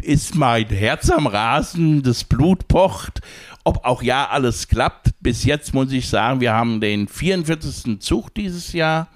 ist 0.06 0.36
mein 0.36 0.68
Herz 0.68 1.10
am 1.10 1.28
Rasen, 1.28 2.04
das 2.04 2.24
Blut 2.24 2.68
pocht, 2.68 3.22
ob 3.64 3.84
auch 3.86 4.04
ja 4.04 4.30
alles 4.30 4.68
klappt. 4.68 5.10
Bis 5.20 5.44
jetzt 5.44 5.74
muss 5.74 5.92
ich 5.92 6.08
sagen, 6.08 6.40
wir 6.40 6.54
haben 6.54 6.80
den 6.80 7.08
44. 7.08 8.00
Zug 8.00 8.34
dieses 8.34 8.74
Jahr 8.74 9.08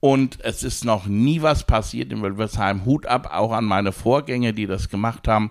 und 0.00 0.38
es 0.42 0.62
ist 0.62 0.84
noch 0.84 1.06
nie 1.06 1.42
was 1.42 1.64
passiert 1.64 2.12
in 2.12 2.22
Wölversheim. 2.22 2.84
Hut 2.84 3.06
ab 3.06 3.30
auch 3.32 3.52
an 3.52 3.64
meine 3.64 3.92
Vorgänger, 3.92 4.52
die 4.52 4.66
das 4.66 4.88
gemacht 4.88 5.26
haben. 5.26 5.50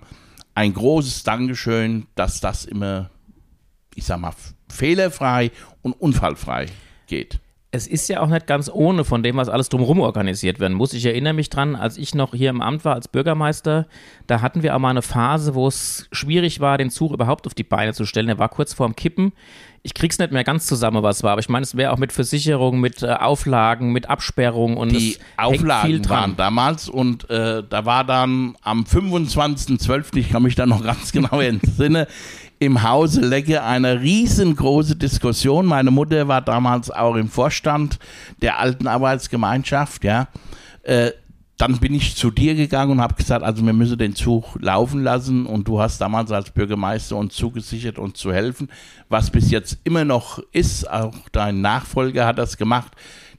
Ein 0.54 0.74
großes 0.74 1.24
Dankeschön, 1.24 2.08
dass 2.16 2.40
das 2.40 2.64
immer, 2.64 3.10
ich 3.96 4.06
sag 4.06 4.20
mal, 4.20 4.34
fehlerfrei 4.70 5.52
und 5.82 5.94
unfallfrei 5.94 6.68
geht. 7.08 7.40
Es 7.76 7.88
ist 7.88 8.08
ja 8.10 8.22
auch 8.22 8.28
nicht 8.28 8.48
ganz 8.48 8.70
ohne 8.74 9.04
von 9.04 9.22
dem, 9.22 9.38
was 9.38 9.50
alles 9.50 9.70
drumherum 9.70 10.00
organisiert 10.00 10.60
werden 10.60 10.76
muss. 10.76 10.94
Ich 10.94 11.06
erinnere 11.06 11.34
mich 11.34 11.50
dran, 11.50 11.76
als 11.76 11.98
ich 11.98 12.16
noch 12.16 12.34
hier 12.34 12.50
im 12.50 12.62
Amt 12.62 12.86
war 12.86 12.96
als 12.96 13.08
Bürgermeister, 13.08 13.88
da 14.28 14.42
hatten 14.42 14.64
wir 14.64 14.76
auch 14.76 14.80
mal 14.80 14.90
eine 14.90 15.02
Phase, 15.02 15.54
wo 15.54 15.68
es 15.68 16.08
schwierig 16.12 16.60
war, 16.60 16.78
den 16.78 16.90
Zug 16.90 17.12
überhaupt 17.12 17.46
auf 17.46 17.54
die 17.54 17.64
Beine 17.64 17.94
zu 17.94 18.06
stellen. 18.06 18.28
Der 18.28 18.40
war 18.40 18.50
kurz 18.50 18.74
vorm 18.74 18.96
Kippen. 18.96 19.34
Ich 19.84 19.94
krieg's 19.94 20.18
nicht 20.18 20.32
mehr 20.32 20.44
ganz 20.44 20.66
zusammen, 20.66 21.04
was 21.04 21.22
war, 21.22 21.34
aber 21.34 21.42
ich 21.42 21.50
meine, 21.50 21.62
es 21.62 21.78
wäre 21.78 21.92
auch 21.92 22.00
mit 22.00 22.12
Versicherung, 22.12 22.80
mit 22.80 23.04
äh, 23.04 23.12
Auflagen, 23.12 23.92
mit 23.92 24.10
Absperrung 24.10 24.78
und 24.78 24.92
die 24.92 25.18
Auflagen 25.38 26.10
waren 26.10 26.36
damals 26.36 26.90
und 26.90 27.30
äh, 27.30 27.62
da 27.70 27.86
war 27.86 28.04
dann 28.04 28.58
am 28.64 28.82
25.12., 28.82 30.18
ich 30.18 30.30
kann 30.32 30.42
mich 30.42 30.56
da 30.56 30.66
noch 30.66 30.84
ganz 30.84 31.12
genau 31.12 31.40
entsinnen, 31.40 32.08
im 32.60 32.84
Hause 32.84 33.22
Legge 33.22 33.64
eine 33.64 34.02
riesengroße 34.02 34.96
Diskussion. 34.96 35.66
Meine 35.66 35.92
Mutter 35.92 36.28
war 36.28 36.42
damals 36.42 36.92
auch 36.92 37.16
im 37.16 37.30
Vorstand 37.30 38.00
der 38.42 38.60
alten 38.60 38.88
Arbeitsgemeinschaft, 38.88 40.04
ja. 40.04 40.28
Äh, 40.84 41.12
dann 41.58 41.78
bin 41.78 41.94
ich 41.94 42.18
zu 42.18 42.32
dir 42.32 42.54
gegangen 42.54 42.92
und 42.92 43.02
habe 43.02 43.16
gesagt, 43.16 43.44
also 43.44 43.66
wir 43.66 43.72
müssen 43.72 43.98
den 43.98 44.14
Zug 44.14 44.58
laufen 44.60 45.04
lassen 45.04 45.46
und 45.46 45.68
du 45.68 45.80
hast 45.80 46.00
damals 46.00 46.32
als 46.32 46.50
Bürgermeister 46.50 47.16
uns 47.16 47.34
zugesichert, 47.34 47.98
uns 47.98 48.20
zu 48.20 48.34
helfen, 48.34 48.70
was 49.08 49.30
bis 49.30 49.52
jetzt 49.52 49.78
immer 49.86 50.04
noch 50.04 50.40
ist. 50.52 50.90
Auch 50.90 51.16
dein 51.32 51.62
Nachfolger 51.62 52.26
hat 52.26 52.40
das 52.40 52.58
gemacht. 52.58 52.92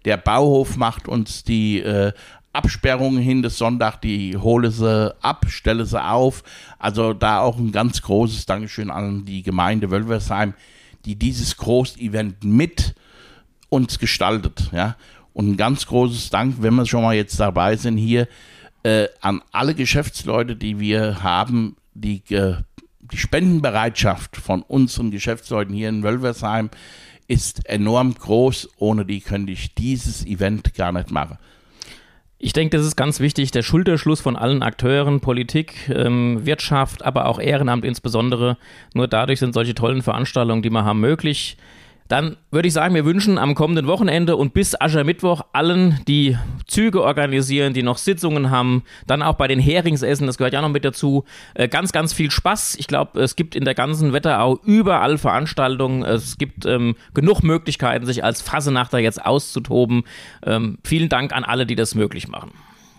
Der 0.06 0.16
Bauhof 0.16 0.76
macht 0.78 1.08
uns 1.08 1.44
die 1.44 1.80
äh, 1.80 2.12
Absperrungen 2.56 3.20
hin 3.20 3.42
des 3.42 3.58
Sonntag, 3.58 4.00
die 4.00 4.36
hole 4.36 4.70
sie 4.70 5.14
ab, 5.22 5.46
stelle 5.48 5.84
sie 5.84 6.02
auf. 6.02 6.42
Also 6.78 7.12
da 7.12 7.40
auch 7.40 7.58
ein 7.58 7.72
ganz 7.72 8.02
großes 8.02 8.46
Dankeschön 8.46 8.90
an 8.90 9.24
die 9.24 9.42
Gemeinde 9.42 9.90
Wölversheim, 9.90 10.54
die 11.04 11.16
dieses 11.16 11.56
Groß-Event 11.56 12.44
mit 12.44 12.94
uns 13.68 13.98
gestaltet. 13.98 14.70
Ja? 14.72 14.96
Und 15.32 15.50
ein 15.50 15.56
ganz 15.56 15.86
großes 15.86 16.30
Dank, 16.30 16.56
wenn 16.60 16.74
wir 16.74 16.86
schon 16.86 17.02
mal 17.02 17.14
jetzt 17.14 17.38
dabei 17.38 17.76
sind 17.76 17.98
hier, 17.98 18.26
äh, 18.82 19.08
an 19.20 19.42
alle 19.52 19.74
Geschäftsleute, 19.74 20.56
die 20.56 20.80
wir 20.80 21.22
haben, 21.22 21.76
die, 21.94 22.22
äh, 22.30 22.56
die 23.00 23.18
Spendenbereitschaft 23.18 24.36
von 24.36 24.62
unseren 24.62 25.10
Geschäftsleuten 25.10 25.74
hier 25.74 25.88
in 25.88 26.02
Wölversheim 26.02 26.70
ist 27.28 27.66
enorm 27.68 28.14
groß. 28.14 28.70
Ohne 28.78 29.04
die 29.04 29.20
könnte 29.20 29.52
ich 29.52 29.74
dieses 29.74 30.24
Event 30.24 30.74
gar 30.74 30.92
nicht 30.92 31.10
machen. 31.10 31.38
Ich 32.38 32.52
denke, 32.52 32.76
das 32.76 32.86
ist 32.86 32.96
ganz 32.96 33.20
wichtig, 33.20 33.50
der 33.50 33.62
Schulterschluss 33.62 34.20
von 34.20 34.36
allen 34.36 34.62
Akteuren, 34.62 35.20
Politik, 35.20 35.88
ähm, 35.88 36.44
Wirtschaft, 36.44 37.02
aber 37.02 37.26
auch 37.26 37.40
Ehrenamt 37.40 37.84
insbesondere. 37.84 38.58
Nur 38.92 39.08
dadurch 39.08 39.38
sind 39.38 39.54
solche 39.54 39.74
tollen 39.74 40.02
Veranstaltungen, 40.02 40.60
die 40.60 40.68
wir 40.68 40.84
haben, 40.84 41.00
möglich. 41.00 41.56
Dann 42.08 42.36
würde 42.50 42.68
ich 42.68 42.74
sagen, 42.74 42.94
wir 42.94 43.04
wünschen 43.04 43.38
am 43.38 43.54
kommenden 43.54 43.86
Wochenende 43.86 44.36
und 44.36 44.54
bis 44.54 44.80
Aschermittwoch 44.80 45.42
allen, 45.52 46.00
die 46.06 46.36
Züge 46.66 47.02
organisieren, 47.02 47.74
die 47.74 47.82
noch 47.82 47.98
Sitzungen 47.98 48.50
haben, 48.50 48.84
dann 49.06 49.22
auch 49.22 49.34
bei 49.34 49.48
den 49.48 49.60
Heringsessen, 49.60 50.26
das 50.26 50.38
gehört 50.38 50.54
ja 50.54 50.62
noch 50.62 50.68
mit 50.68 50.84
dazu, 50.84 51.24
äh, 51.54 51.68
ganz, 51.68 51.92
ganz 51.92 52.12
viel 52.12 52.30
Spaß. 52.30 52.76
Ich 52.78 52.86
glaube, 52.86 53.20
es 53.20 53.36
gibt 53.36 53.54
in 53.56 53.64
der 53.64 53.74
ganzen 53.74 54.12
Wetterau 54.12 54.58
überall 54.64 55.18
Veranstaltungen. 55.18 56.02
Es 56.02 56.38
gibt 56.38 56.66
ähm, 56.66 56.96
genug 57.14 57.42
Möglichkeiten, 57.42 58.06
sich 58.06 58.22
als 58.24 58.42
Fasenachter 58.42 58.98
jetzt 58.98 59.24
auszutoben. 59.24 60.04
Ähm, 60.44 60.78
vielen 60.84 61.08
Dank 61.08 61.32
an 61.32 61.44
alle, 61.44 61.66
die 61.66 61.76
das 61.76 61.94
möglich 61.94 62.28
machen. 62.28 62.52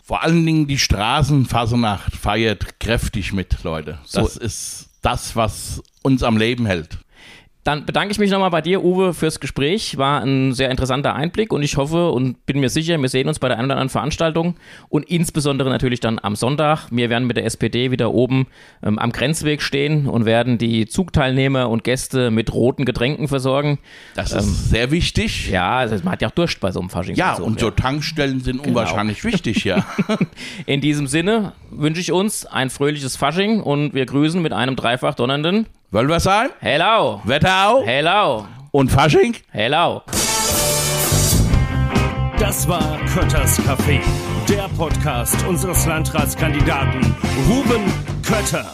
Vor 0.03 0.23
allen 0.23 0.45
Dingen 0.45 0.67
die 0.67 0.77
Straßenfasenacht 0.77 2.15
feiert 2.15 2.79
kräftig 2.79 3.33
mit, 3.33 3.63
Leute. 3.63 3.99
Das 4.13 4.35
so. 4.35 4.39
ist 4.39 4.89
das, 5.01 5.35
was 5.35 5.83
uns 6.01 6.23
am 6.23 6.37
Leben 6.37 6.65
hält. 6.65 6.99
Dann 7.67 7.85
bedanke 7.85 8.13
ich 8.13 8.17
mich 8.17 8.31
nochmal 8.31 8.49
bei 8.49 8.61
dir, 8.61 8.81
Uwe, 8.81 9.13
fürs 9.13 9.41
Gespräch. 9.41 9.97
War 9.97 10.21
ein 10.21 10.53
sehr 10.53 10.71
interessanter 10.71 11.15
Einblick 11.15 11.51
und 11.51 11.63
ich 11.63 11.75
hoffe 11.75 12.11
und 12.11 12.45
bin 12.45 12.61
mir 12.61 12.69
sicher, 12.69 12.97
wir 12.97 13.09
sehen 13.09 13.27
uns 13.27 13.39
bei 13.39 13.49
der 13.49 13.57
einen 13.57 13.65
oder 13.65 13.73
anderen 13.73 13.89
Veranstaltung 13.89 14.55
und 14.87 15.03
insbesondere 15.09 15.69
natürlich 15.69 15.99
dann 15.99 16.17
am 16.17 16.37
Sonntag. 16.37 16.87
Wir 16.91 17.09
werden 17.09 17.27
mit 17.27 17.35
der 17.35 17.43
SPD 17.43 17.91
wieder 17.91 18.13
oben 18.13 18.47
ähm, 18.81 18.97
am 18.97 19.11
Grenzweg 19.11 19.61
stehen 19.61 20.07
und 20.07 20.23
werden 20.23 20.57
die 20.57 20.85
Zugteilnehmer 20.85 21.69
und 21.69 21.83
Gäste 21.83 22.31
mit 22.31 22.53
roten 22.53 22.85
Getränken 22.85 23.27
versorgen. 23.27 23.79
Das 24.15 24.31
ist 24.31 24.45
ähm, 24.45 24.53
sehr 24.53 24.91
wichtig. 24.91 25.49
Ja, 25.49 25.75
also 25.75 25.97
man 26.05 26.13
hat 26.13 26.21
ja 26.21 26.29
auch 26.29 26.35
Durst 26.35 26.61
bei 26.61 26.71
so 26.71 26.79
einem 26.79 26.89
Fasching. 26.89 27.17
Ja, 27.17 27.33
und 27.33 27.59
so 27.59 27.69
Tankstellen 27.69 28.39
sind 28.39 28.63
genau. 28.63 28.79
unwahrscheinlich 28.79 29.25
wichtig, 29.25 29.65
ja. 29.65 29.85
In 30.67 30.79
diesem 30.79 31.07
Sinne 31.07 31.51
wünsche 31.69 31.99
ich 31.99 32.13
uns 32.13 32.45
ein 32.45 32.69
fröhliches 32.69 33.17
Fasching 33.17 33.59
und 33.59 33.93
wir 33.93 34.05
grüßen 34.05 34.41
mit 34.41 34.53
einem 34.53 34.77
dreifach 34.77 35.15
donnernden 35.15 35.65
wollen 35.91 36.09
wir 36.09 36.19
sein? 36.19 36.49
Hello. 36.59 37.21
Wetterau. 37.23 37.83
Hello. 37.85 38.47
Und 38.71 38.91
Fasching? 38.91 39.35
Hello. 39.51 40.01
Das 42.39 42.67
war 42.67 42.97
Kötters 43.13 43.59
Café, 43.61 43.99
der 44.47 44.69
Podcast 44.77 45.35
unseres 45.47 45.85
Landratskandidaten 45.85 47.15
Ruben 47.49 47.83
Kötter. 48.23 48.65